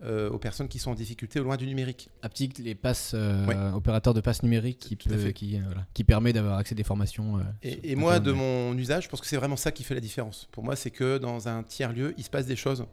euh, 0.05 0.31
aux 0.31 0.39
personnes 0.39 0.67
qui 0.67 0.81
sont 0.81 0.91
en 0.91 0.95
difficulté 0.95 1.39
au 1.39 1.45
loin 1.45 1.57
du 1.57 1.67
numérique. 1.67 2.09
Aptic, 2.23 2.59
les 2.59 2.75
passes, 2.75 3.13
euh, 3.15 3.71
opérateurs 3.71 4.15
de 4.15 4.21
passes 4.21 4.43
numériques 4.43 4.81
qui, 4.81 4.97
qui, 4.97 5.59
euh, 5.59 5.75
qui 5.95 6.03
permet 6.03 6.33
d'avoir 6.33 6.59
accès 6.59 6.75
à 6.75 6.77
des 6.77 6.83
formations. 6.83 7.39
et, 7.63 7.95
moi, 7.95 8.19
de 8.19 8.33
mon 8.33 8.77
usage, 8.77 9.05
je 9.05 9.09
pense 9.09 9.21
que 9.21 9.27
c'est 9.27 9.37
vraiment 9.37 9.57
ça 9.57 9.71
qui 9.71 9.85
fait 9.85 9.95
la 9.95 10.01
différence. 10.01 10.49
Pour 10.51 10.65
moi, 10.65 10.75
c'est 10.75 10.91
que 10.91 11.19
dans 11.19 11.47
un 11.47 11.63
tiers-lieu, 11.63 12.15
il 12.19 12.25
se 12.25 12.31
passe 12.31 12.47
des 12.47 12.57
choses 12.57 12.85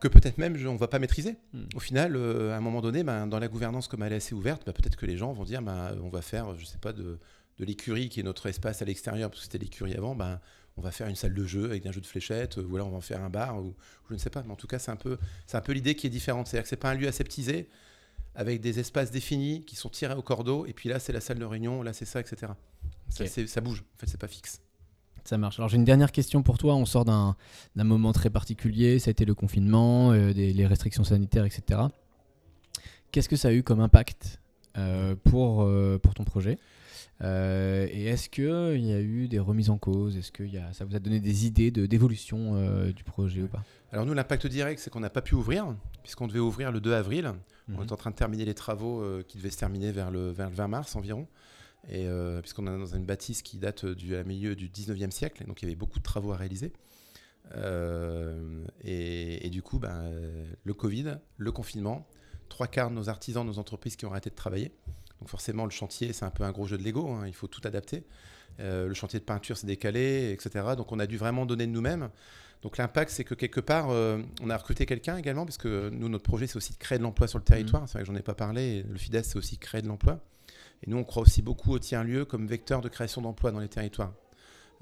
que 0.00 0.08
peut-être 0.08 0.38
même 0.38 0.56
on 0.66 0.72
ne 0.74 0.78
va 0.78 0.88
pas 0.88 0.98
maîtriser. 0.98 1.36
Hmm. 1.52 1.64
Au 1.74 1.80
final, 1.80 2.16
à 2.16 2.56
un 2.56 2.60
moment 2.60 2.80
donné, 2.80 3.02
ben, 3.02 3.26
dans 3.26 3.38
la 3.38 3.48
gouvernance, 3.48 3.88
comme 3.88 4.02
elle 4.02 4.12
est 4.12 4.16
assez 4.16 4.34
ouverte, 4.34 4.64
ben, 4.66 4.72
peut-être 4.72 4.96
que 4.96 5.06
les 5.06 5.16
gens 5.16 5.32
vont 5.32 5.44
dire 5.44 5.62
ben, 5.62 5.96
on 6.02 6.08
va 6.08 6.22
faire, 6.22 6.54
je 6.54 6.60
ne 6.60 6.66
sais 6.66 6.78
pas, 6.78 6.92
de, 6.92 7.18
de 7.58 7.64
l'écurie 7.64 8.08
qui 8.08 8.20
est 8.20 8.22
notre 8.22 8.46
espace 8.46 8.82
à 8.82 8.84
l'extérieur, 8.84 9.30
parce 9.30 9.40
que 9.40 9.44
c'était 9.44 9.58
l'écurie 9.58 9.94
avant, 9.94 10.16
on 10.76 10.82
va 10.82 10.90
faire 10.90 11.08
une 11.08 11.16
salle 11.16 11.34
de 11.34 11.44
jeu 11.44 11.64
avec 11.64 11.86
un 11.86 11.92
jeu 11.92 12.00
de 12.00 12.06
fléchettes, 12.06 12.56
ou 12.56 12.74
alors 12.74 12.88
on 12.88 12.90
va 12.90 12.96
en 12.98 13.02
faire 13.02 13.22
un 13.22 13.30
bar, 13.30 13.62
ou 13.62 13.74
je 14.08 14.14
ne 14.14 14.18
sais 14.18 14.30
pas. 14.30 14.42
Mais 14.42 14.52
en 14.52 14.56
tout 14.56 14.66
cas, 14.66 14.78
c'est 14.78 14.90
un 14.90 14.96
peu, 14.96 15.18
c'est 15.46 15.56
un 15.56 15.62
peu 15.62 15.72
l'idée 15.72 15.94
qui 15.94 16.06
est 16.06 16.10
différente. 16.10 16.46
C'est-à-dire 16.46 16.64
que 16.64 16.68
c'est 16.68 16.76
pas 16.76 16.90
un 16.90 16.94
lieu 16.94 17.08
aseptisé 17.08 17.68
avec 18.34 18.60
des 18.60 18.78
espaces 18.78 19.10
définis 19.10 19.64
qui 19.64 19.76
sont 19.76 19.88
tirés 19.88 20.14
au 20.14 20.22
cordeau, 20.22 20.66
et 20.66 20.74
puis 20.74 20.88
là, 20.88 20.98
c'est 20.98 21.12
la 21.12 21.20
salle 21.20 21.38
de 21.38 21.44
réunion, 21.44 21.82
là, 21.82 21.92
c'est 21.94 22.04
ça, 22.04 22.20
etc. 22.20 22.52
Ça, 23.08 23.60
bouge. 23.62 23.82
En 23.94 23.98
fait, 23.98 24.06
c'est 24.06 24.20
pas 24.20 24.28
fixe. 24.28 24.60
Ça 25.26 25.38
marche. 25.38 25.58
Alors 25.58 25.68
j'ai 25.68 25.76
une 25.76 25.84
dernière 25.84 26.12
question 26.12 26.44
pour 26.44 26.56
toi. 26.56 26.76
On 26.76 26.86
sort 26.86 27.04
d'un 27.04 27.34
moment 27.74 28.12
très 28.12 28.30
particulier. 28.30 29.00
Ça 29.00 29.08
a 29.08 29.10
été 29.10 29.24
le 29.24 29.34
confinement, 29.34 30.12
euh, 30.12 30.32
les 30.32 30.66
restrictions 30.66 31.02
sanitaires, 31.02 31.44
etc. 31.44 31.80
Qu'est-ce 33.10 33.28
que 33.28 33.34
ça 33.34 33.48
a 33.48 33.52
eu 33.52 33.62
comme 33.62 33.80
impact 33.80 34.40
pour, 35.24 35.68
pour 36.02 36.14
ton 36.14 36.24
projet? 36.24 36.58
Et 37.22 38.04
est-ce 38.06 38.28
qu'il 38.28 38.84
y 38.84 38.92
a 38.92 39.00
eu 39.00 39.26
des 39.26 39.38
remises 39.38 39.70
en 39.70 39.78
cause? 39.78 40.16
Est-ce 40.16 40.30
que 40.30 40.44
y 40.44 40.58
a, 40.58 40.72
ça 40.72 40.84
vous 40.84 40.94
a 40.94 40.98
donné 40.98 41.18
des 41.18 41.46
idées 41.46 41.70
de, 41.70 41.86
d'évolution 41.86 42.90
du 42.90 43.02
projet 43.02 43.42
ou 43.42 43.48
pas? 43.48 43.64
Alors 43.90 44.04
nous, 44.04 44.12
l'impact 44.12 44.46
direct, 44.46 44.80
c'est 44.80 44.90
qu'on 44.90 45.00
n'a 45.00 45.08
pas 45.08 45.22
pu 45.22 45.34
ouvrir, 45.34 45.74
puisqu'on 46.02 46.26
devait 46.26 46.40
ouvrir 46.40 46.70
le 46.70 46.80
2 46.80 46.92
avril. 46.92 47.32
On 47.74 47.82
est 47.82 47.92
en 47.92 47.96
train 47.96 48.10
de 48.10 48.16
terminer 48.16 48.44
les 48.44 48.54
travaux 48.54 49.02
qui 49.26 49.38
devaient 49.38 49.50
se 49.50 49.58
terminer 49.58 49.92
vers 49.92 50.10
le, 50.10 50.30
vers 50.30 50.50
le 50.50 50.54
20 50.56 50.68
mars 50.68 50.94
environ. 50.94 51.26
Et 51.88 52.08
puisqu'on 52.42 52.66
est 52.66 52.78
dans 52.78 52.96
une 52.96 53.04
bâtisse 53.04 53.42
qui 53.42 53.58
date 53.58 53.86
du 53.86 54.16
milieu 54.24 54.56
du 54.56 54.68
19e 54.68 55.10
siècle, 55.10 55.44
donc 55.46 55.62
il 55.62 55.66
y 55.66 55.68
avait 55.68 55.76
beaucoup 55.76 55.98
de 55.98 56.04
travaux 56.04 56.32
à 56.32 56.36
réaliser. 56.36 56.72
Euh, 57.54 58.64
et, 58.82 59.48
du 59.50 59.62
coup, 59.62 59.78
ben, 59.78 60.10
le 60.64 60.74
Covid, 60.74 61.18
le 61.36 61.52
confinement, 61.52 62.06
trois 62.48 62.66
quarts 62.66 62.90
de 62.90 62.94
nos 62.94 63.08
artisans, 63.08 63.46
nos 63.46 63.58
entreprises 63.58 63.96
qui 63.96 64.06
ont 64.06 64.10
arrêté 64.10 64.30
de 64.30 64.34
travailler. 64.34 64.72
Donc 65.20 65.28
forcément, 65.28 65.64
le 65.64 65.70
chantier, 65.70 66.12
c'est 66.12 66.24
un 66.24 66.30
peu 66.30 66.44
un 66.44 66.52
gros 66.52 66.66
jeu 66.66 66.76
de 66.76 66.82
Lego, 66.82 67.08
hein, 67.08 67.26
il 67.26 67.34
faut 67.34 67.46
tout 67.46 67.62
adapter. 67.64 68.04
Euh, 68.60 68.86
le 68.86 68.94
chantier 68.94 69.18
de 69.18 69.24
peinture 69.24 69.56
s'est 69.56 69.66
décalé, 69.66 70.32
etc. 70.32 70.74
Donc 70.76 70.92
on 70.92 70.98
a 70.98 71.06
dû 71.06 71.16
vraiment 71.16 71.46
donner 71.46 71.66
de 71.66 71.72
nous-mêmes. 71.72 72.10
Donc 72.62 72.78
l'impact, 72.78 73.10
c'est 73.10 73.24
que 73.24 73.34
quelque 73.34 73.60
part, 73.60 73.90
euh, 73.90 74.20
on 74.42 74.50
a 74.50 74.56
recruté 74.56 74.86
quelqu'un 74.86 75.16
également, 75.16 75.44
parce 75.44 75.58
que 75.58 75.90
nous, 75.90 76.08
notre 76.08 76.24
projet, 76.24 76.46
c'est 76.46 76.56
aussi 76.56 76.72
de 76.72 76.78
créer 76.78 76.98
de 76.98 77.02
l'emploi 77.02 77.28
sur 77.28 77.38
le 77.38 77.44
territoire. 77.44 77.82
Mmh. 77.82 77.86
C'est 77.86 77.92
vrai 77.94 78.02
que 78.02 78.06
j'en 78.06 78.14
ai 78.14 78.22
pas 78.22 78.34
parlé. 78.34 78.82
le 78.82 78.98
FIDES, 78.98 79.22
c'est 79.22 79.36
aussi 79.36 79.58
créer 79.58 79.82
de 79.82 79.88
l'emploi. 79.88 80.20
Et 80.82 80.90
nous, 80.90 80.96
on 80.96 81.04
croit 81.04 81.22
aussi 81.22 81.42
beaucoup 81.42 81.72
au 81.72 81.78
tiers-lieu 81.78 82.24
comme 82.24 82.46
vecteur 82.46 82.80
de 82.80 82.88
création 82.88 83.22
d'emplois 83.22 83.52
dans 83.52 83.60
les 83.60 83.68
territoires. 83.68 84.12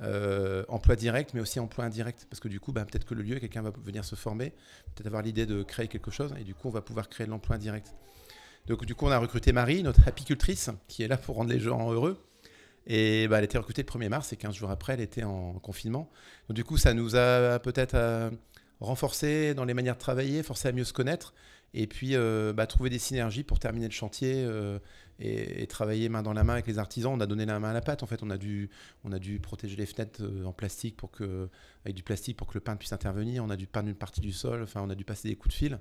Euh, 0.03 0.65
emploi 0.69 0.97
direct, 0.97 1.35
mais 1.35 1.41
aussi 1.41 1.61
emploi 1.61 1.85
indirect. 1.85 2.27
Parce 2.29 2.41
que 2.41 2.49
du 2.49 2.59
coup, 2.59 2.73
bah, 2.73 2.85
peut-être 2.85 3.05
que 3.05 3.15
le 3.15 3.23
lieu, 3.23 3.39
quelqu'un 3.39 3.63
va 3.63 3.71
venir 3.85 4.05
se 4.05 4.17
former, 4.17 4.51
peut-être 4.95 5.07
avoir 5.07 5.23
l'idée 5.23 5.47
de 5.47 5.63
créer 5.63 5.89
quelque 5.89 6.11
chose, 6.11 6.35
et 6.39 6.45
du 6.45 6.55
coup, 6.55 6.69
on 6.69 6.73
va 6.73 6.83
pouvoir 6.83 7.09
créer 7.09 7.27
de 7.27 7.31
l'emploi 7.31 7.57
indirect. 7.57 7.95
Donc, 8.67 8.85
du 8.87 8.95
coup, 8.95 9.07
on 9.07 9.11
a 9.11 9.19
recruté 9.19 9.53
Marie, 9.53 9.83
notre 9.83 10.09
apicultrice, 10.09 10.71
qui 10.89 11.03
est 11.03 11.09
là 11.09 11.17
pour 11.17 11.37
rendre 11.37 11.51
les 11.51 11.61
gens 11.61 11.93
heureux. 11.93 12.19
Et 12.87 13.29
bah, 13.29 13.39
elle 13.39 13.43
a 13.43 13.45
été 13.45 13.57
recrutée 13.57 13.83
le 13.83 13.89
1er 13.89 14.09
mars, 14.09 14.33
et 14.33 14.37
15 14.37 14.55
jours 14.55 14.71
après, 14.71 14.95
elle 14.95 15.01
était 15.01 15.25
en 15.25 15.55
confinement. 15.55 16.11
Donc, 16.49 16.57
du 16.57 16.65
coup, 16.65 16.77
ça 16.77 16.93
nous 16.93 17.15
a 17.15 17.59
peut-être 17.61 17.95
euh, 17.95 18.31
renforcé 18.81 19.55
dans 19.55 19.65
les 19.65 19.75
manières 19.75 19.95
de 19.95 20.01
travailler, 20.01 20.43
forcé 20.43 20.69
à 20.69 20.73
mieux 20.73 20.85
se 20.85 20.93
connaître, 20.93 21.35
et 21.75 21.87
puis 21.87 22.15
euh, 22.15 22.53
bah, 22.53 22.67
trouver 22.67 22.89
des 22.89 22.99
synergies 22.99 23.43
pour 23.43 23.59
terminer 23.59 23.87
le 23.87 23.93
chantier 23.93 24.47
et, 25.19 25.67
travailler 25.67 26.09
main 26.09 26.23
dans 26.23 26.33
la 26.33 26.45
main 26.45 26.55
avec 26.55 26.67
les 26.67 26.79
artisans. 26.79 27.13
On 27.13 27.21
a 27.21 27.27
donné 27.27 27.47
la 27.47 27.59
main 27.61 27.71
à 27.71 27.73
la 27.73 27.81
pâte. 27.81 28.03
En 28.03 28.07
fait, 28.07 28.23
on 28.23 28.31
a 28.31 28.39
dû, 28.39 28.71
on 29.05 29.13
a 29.13 29.19
dû 29.19 29.39
protéger 29.39 29.77
les 29.77 29.87
fenêtres 29.87 30.23
euh, 30.23 30.45
en 30.45 30.53
plastique 30.53 30.97
pour 30.97 31.11
que, 31.11 31.49
avec 31.85 31.95
du 31.95 32.03
plastique 32.03 32.37
pour 32.37 32.47
que 32.47 32.55
le 32.55 32.61
peintre 32.61 32.79
puisse 32.79 32.93
intervenir. 32.93 33.45
On 33.45 33.51
a 33.51 33.57
dû 33.57 33.67
peindre 33.67 33.89
une 33.89 33.95
partie 33.95 34.21
du 34.21 34.33
sol. 34.33 34.63
Enfin, 34.63 34.81
on 34.83 34.91
a 34.91 34.95
dû 34.95 35.05
passer 35.05 35.29
des 35.29 35.37
coups 35.37 35.55
de 35.55 35.59
fil. 35.59 35.79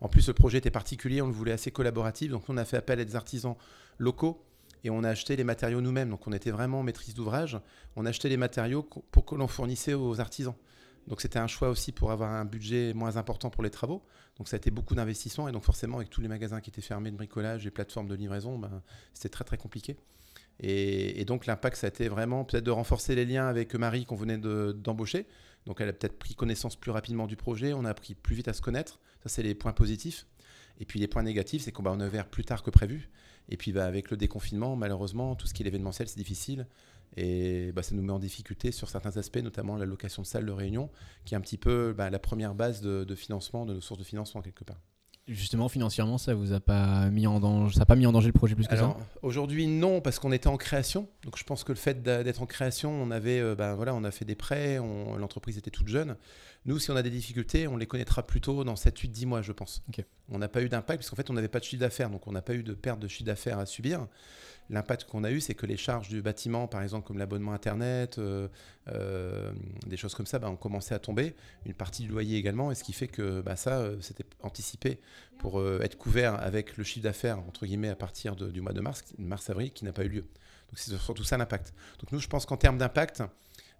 En 0.00 0.08
plus, 0.08 0.26
le 0.26 0.34
projet 0.34 0.58
était 0.58 0.70
particulier. 0.70 1.22
On 1.22 1.26
le 1.26 1.32
voulait 1.32 1.52
assez 1.52 1.70
collaboratif. 1.70 2.30
Donc, 2.30 2.48
on 2.48 2.56
a 2.56 2.64
fait 2.64 2.76
appel 2.76 3.00
à 3.00 3.04
des 3.04 3.16
artisans 3.16 3.56
locaux 3.98 4.44
et 4.84 4.90
on 4.90 5.04
a 5.04 5.10
acheté 5.10 5.36
les 5.36 5.44
matériaux 5.44 5.80
nous-mêmes. 5.80 6.10
Donc, 6.10 6.26
on 6.26 6.32
était 6.32 6.50
vraiment 6.50 6.80
en 6.80 6.82
maîtrise 6.82 7.14
d'ouvrage. 7.14 7.58
On 7.96 8.06
a 8.06 8.08
acheté 8.08 8.28
les 8.28 8.36
matériaux 8.36 8.82
pour 8.82 9.24
que 9.24 9.34
l'on 9.34 9.46
fournissait 9.46 9.94
aux 9.94 10.20
artisans. 10.20 10.54
Donc 11.08 11.20
c'était 11.20 11.38
un 11.38 11.46
choix 11.46 11.68
aussi 11.68 11.92
pour 11.92 12.12
avoir 12.12 12.30
un 12.30 12.44
budget 12.44 12.94
moins 12.94 13.16
important 13.16 13.50
pour 13.50 13.62
les 13.62 13.70
travaux. 13.70 14.02
Donc 14.38 14.48
ça 14.48 14.56
a 14.56 14.58
été 14.58 14.70
beaucoup 14.70 14.94
d'investissements 14.94 15.48
et 15.48 15.52
donc 15.52 15.64
forcément 15.64 15.98
avec 15.98 16.10
tous 16.10 16.20
les 16.20 16.28
magasins 16.28 16.60
qui 16.60 16.70
étaient 16.70 16.80
fermés 16.80 17.10
de 17.10 17.16
bricolage 17.16 17.66
et 17.66 17.70
plateformes 17.70 18.08
de 18.08 18.14
livraison, 18.14 18.58
ben, 18.58 18.82
c'était 19.12 19.28
très 19.28 19.44
très 19.44 19.56
compliqué. 19.56 19.96
Et, 20.60 21.24
donc 21.24 21.46
l'impact 21.46 21.76
ça 21.76 21.86
a 21.86 21.88
été 21.88 22.08
vraiment 22.08 22.44
peut-être 22.44 22.64
de 22.64 22.70
renforcer 22.70 23.14
les 23.14 23.24
liens 23.24 23.46
avec 23.46 23.74
Marie 23.74 24.04
qu'on 24.04 24.16
venait 24.16 24.38
d'embaucher. 24.38 25.26
donc 25.66 25.80
elle 25.80 25.88
a 25.88 25.92
peut-être 25.92 26.18
pris 26.18 26.34
connaissance 26.34 26.76
plus 26.76 26.90
rapidement 26.90 27.26
du 27.26 27.36
projet, 27.36 27.72
on 27.72 27.84
a 27.84 27.90
appris 27.90 28.14
plus 28.14 28.36
vite 28.36 28.48
à 28.48 28.52
se 28.52 28.62
connaître. 28.62 29.00
Ça 29.22 29.28
c'est 29.28 29.42
les 29.42 29.54
points 29.54 29.72
positifs. 29.72 30.26
Et 30.78 30.84
puis 30.84 30.98
les 30.98 31.08
points 31.08 31.22
négatifs, 31.22 31.62
c'est 31.62 31.72
qu'on 31.72 31.82
ben, 31.82 32.00
a 32.00 32.06
ouvert 32.06 32.26
plus 32.26 32.44
tard 32.44 32.62
que 32.62 32.70
prévu. 32.70 33.10
Et 33.48 33.56
puis 33.56 33.72
bah, 33.72 33.86
avec 33.86 34.10
le 34.10 34.16
déconfinement, 34.16 34.76
malheureusement, 34.76 35.34
tout 35.34 35.46
ce 35.46 35.54
qui 35.54 35.62
est 35.62 35.66
événementiel, 35.66 36.08
c'est 36.08 36.16
difficile. 36.16 36.66
Et 37.16 37.72
bah, 37.72 37.82
ça 37.82 37.94
nous 37.94 38.02
met 38.02 38.12
en 38.12 38.18
difficulté 38.18 38.72
sur 38.72 38.88
certains 38.88 39.16
aspects, 39.16 39.38
notamment 39.38 39.76
la 39.76 39.86
location 39.86 40.22
de 40.22 40.26
salles 40.26 40.46
de 40.46 40.52
réunion, 40.52 40.90
qui 41.24 41.34
est 41.34 41.36
un 41.36 41.40
petit 41.40 41.58
peu 41.58 41.94
bah, 41.96 42.10
la 42.10 42.18
première 42.18 42.54
base 42.54 42.80
de, 42.80 43.14
financement, 43.14 43.66
de 43.66 43.74
nos 43.74 43.80
sources 43.80 44.00
de 44.00 44.04
financement 44.04 44.40
quelque 44.40 44.64
part. 44.64 44.78
Justement, 45.28 45.68
financièrement, 45.68 46.18
ça 46.18 46.34
vous 46.34 46.52
a 46.52 46.58
pas 46.58 47.08
mis 47.10 47.28
en 47.28 47.38
danger, 47.38 47.78
ça 47.78 47.86
pas 47.86 47.94
mis 47.94 48.06
en 48.06 48.12
danger 48.12 48.26
le 48.26 48.32
projet 48.32 48.56
plus 48.56 48.66
que 48.66 48.76
ça 48.76 48.96
Aujourd'hui, 49.22 49.68
non, 49.68 50.00
parce 50.00 50.18
qu'on 50.18 50.32
était 50.32 50.48
en 50.48 50.56
création. 50.56 51.08
Donc, 51.22 51.38
je 51.38 51.44
pense 51.44 51.62
que 51.62 51.70
le 51.70 51.78
fait 51.78 52.02
d'être 52.02 52.42
en 52.42 52.46
création, 52.46 52.90
on 52.90 53.12
avait, 53.12 53.38
euh, 53.38 53.54
ben, 53.54 53.74
voilà, 53.74 53.94
on 53.94 54.02
a 54.02 54.10
fait 54.10 54.24
des 54.24 54.34
prêts, 54.34 54.78
l'entreprise 55.18 55.58
était 55.58 55.70
toute 55.70 55.86
jeune. 55.86 56.16
Nous, 56.64 56.78
si 56.78 56.90
on 56.90 56.96
a 56.96 57.02
des 57.02 57.10
difficultés, 57.10 57.66
on 57.66 57.76
les 57.76 57.86
connaîtra 57.86 58.24
plutôt 58.24 58.62
dans 58.62 58.76
7, 58.76 58.96
8, 58.96 59.08
10 59.08 59.26
mois, 59.26 59.42
je 59.42 59.52
pense. 59.52 59.82
On 60.28 60.38
n'a 60.38 60.48
pas 60.48 60.62
eu 60.62 60.68
d'impact, 60.68 61.00
puisqu'en 61.00 61.16
fait, 61.16 61.28
on 61.28 61.32
n'avait 61.32 61.48
pas 61.48 61.58
de 61.58 61.64
chiffre 61.64 61.80
d'affaires, 61.80 62.08
donc 62.08 62.26
on 62.26 62.32
n'a 62.32 62.42
pas 62.42 62.54
eu 62.54 62.62
de 62.62 62.72
perte 62.72 63.00
de 63.00 63.08
chiffre 63.08 63.26
d'affaires 63.26 63.58
à 63.58 63.66
subir 63.66 64.06
l'impact 64.70 65.04
qu'on 65.04 65.24
a 65.24 65.30
eu, 65.30 65.40
c'est 65.40 65.54
que 65.54 65.66
les 65.66 65.76
charges 65.76 66.08
du 66.08 66.22
bâtiment, 66.22 66.66
par 66.66 66.82
exemple 66.82 67.06
comme 67.06 67.18
l'abonnement 67.18 67.52
Internet, 67.52 68.18
euh, 68.18 68.48
euh, 68.88 69.52
des 69.86 69.96
choses 69.96 70.14
comme 70.14 70.26
ça, 70.26 70.38
bah, 70.38 70.48
ont 70.48 70.56
commencé 70.56 70.94
à 70.94 70.98
tomber. 70.98 71.34
Une 71.66 71.74
partie 71.74 72.02
du 72.02 72.08
loyer 72.08 72.38
également, 72.38 72.72
et 72.72 72.74
ce 72.74 72.82
qui 72.82 72.92
fait 72.92 73.08
que 73.08 73.40
bah, 73.40 73.56
ça, 73.56 73.78
euh, 73.78 73.96
c'était 74.00 74.24
anticipé 74.42 75.00
pour 75.38 75.60
être 75.82 75.98
couvert 75.98 76.40
avec 76.40 76.76
le 76.76 76.84
chiffre 76.84 77.02
d'affaires, 77.02 77.38
entre 77.40 77.66
guillemets, 77.66 77.88
à 77.88 77.96
partir 77.96 78.36
du 78.36 78.60
mois 78.60 78.72
de 78.72 78.80
mars, 78.80 79.02
mars-avril, 79.18 79.72
qui 79.72 79.84
n'a 79.84 79.92
pas 79.92 80.04
eu 80.04 80.08
lieu. 80.08 80.20
Donc 80.20 80.76
c'est 80.76 80.96
surtout 80.96 81.24
ça 81.24 81.36
l'impact. 81.36 81.74
Donc 81.98 82.12
nous, 82.12 82.20
je 82.20 82.28
pense 82.28 82.46
qu'en 82.46 82.56
termes 82.56 82.78
d'impact, 82.78 83.24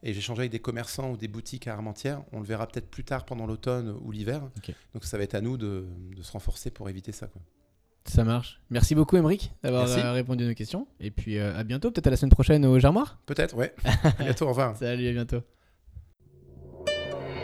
et 0.03 0.13
j'ai 0.13 0.21
changé 0.21 0.41
avec 0.41 0.53
des 0.53 0.59
commerçants 0.59 1.11
ou 1.13 1.17
des 1.17 1.29
boutiques 1.29 1.69
à 1.69 1.75
Armentières. 1.75 2.23
On 2.33 2.41
le 2.41 2.47
verra 2.47 2.67
peut-être 2.67 2.91
plus 2.91 3.05
tard 3.05 3.25
pendant 3.25 3.47
l'automne 3.47 3.95
ou 4.03 4.11
l'hiver. 4.11 4.43
Donc 4.95 5.05
ça 5.05 5.17
va 5.17 5.25
être 5.25 5.35
à 5.35 5.41
nous 5.41 5.57
de, 5.57 5.87
de, 6.17 6.23
se 6.23 6.33
renforcer 6.33 6.71
pour 6.71 6.89
éviter 6.89 7.13
ça. 7.13 7.27
Quoi. 7.27 7.41
Ça 8.05 8.25
marche. 8.25 8.61
Merci 8.71 8.95
beaucoup, 8.95 9.17
Emeric, 9.17 9.53
d'avoir 9.63 9.89
répondu 10.15 10.45
à 10.45 10.49
nos 10.49 10.55
questions. 10.55 10.89
Et 11.01 11.11
puis 11.11 11.39
euh, 11.39 11.57
à 11.57 11.63
bientôt, 11.63 11.91
peut-être 11.91 12.09
à 12.09 12.11
la 12.11 12.17
semaine 12.17 12.33
prochaine 12.33 12.67
au 12.67 12.79
Jarmoire 12.79 13.19
Peut-être, 13.27 13.57
ouais. 13.57 13.75
à 13.85 14.23
bientôt, 14.23 14.47
au 14.47 14.49
revoir. 14.49 14.77
Salut, 14.77 15.09
à 15.09 15.13
bientôt. 15.13 15.41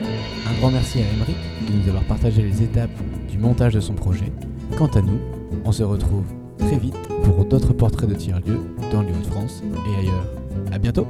Un 0.00 0.54
grand 0.58 0.70
merci 0.70 0.98
à 1.00 1.12
Emeric 1.12 1.36
de 1.68 1.72
nous 1.74 1.88
avoir 1.88 2.04
partagé 2.04 2.42
les 2.42 2.62
étapes 2.62 2.90
du 3.28 3.38
montage 3.38 3.74
de 3.74 3.80
son 3.80 3.94
projet. 3.94 4.32
Quant 4.76 4.86
à 4.88 5.02
nous, 5.02 5.20
on 5.64 5.72
se 5.72 5.82
retrouve 5.82 6.26
très 6.58 6.78
vite 6.78 6.96
pour 7.22 7.44
d'autres 7.44 7.72
portraits 7.72 8.08
de 8.08 8.14
tiers-lieux 8.14 8.60
dans 8.90 9.02
les 9.02 9.12
Hauts-de-France 9.12 9.62
et 9.62 10.00
ailleurs. 10.00 10.26
À 10.72 10.78
bientôt! 10.78 11.06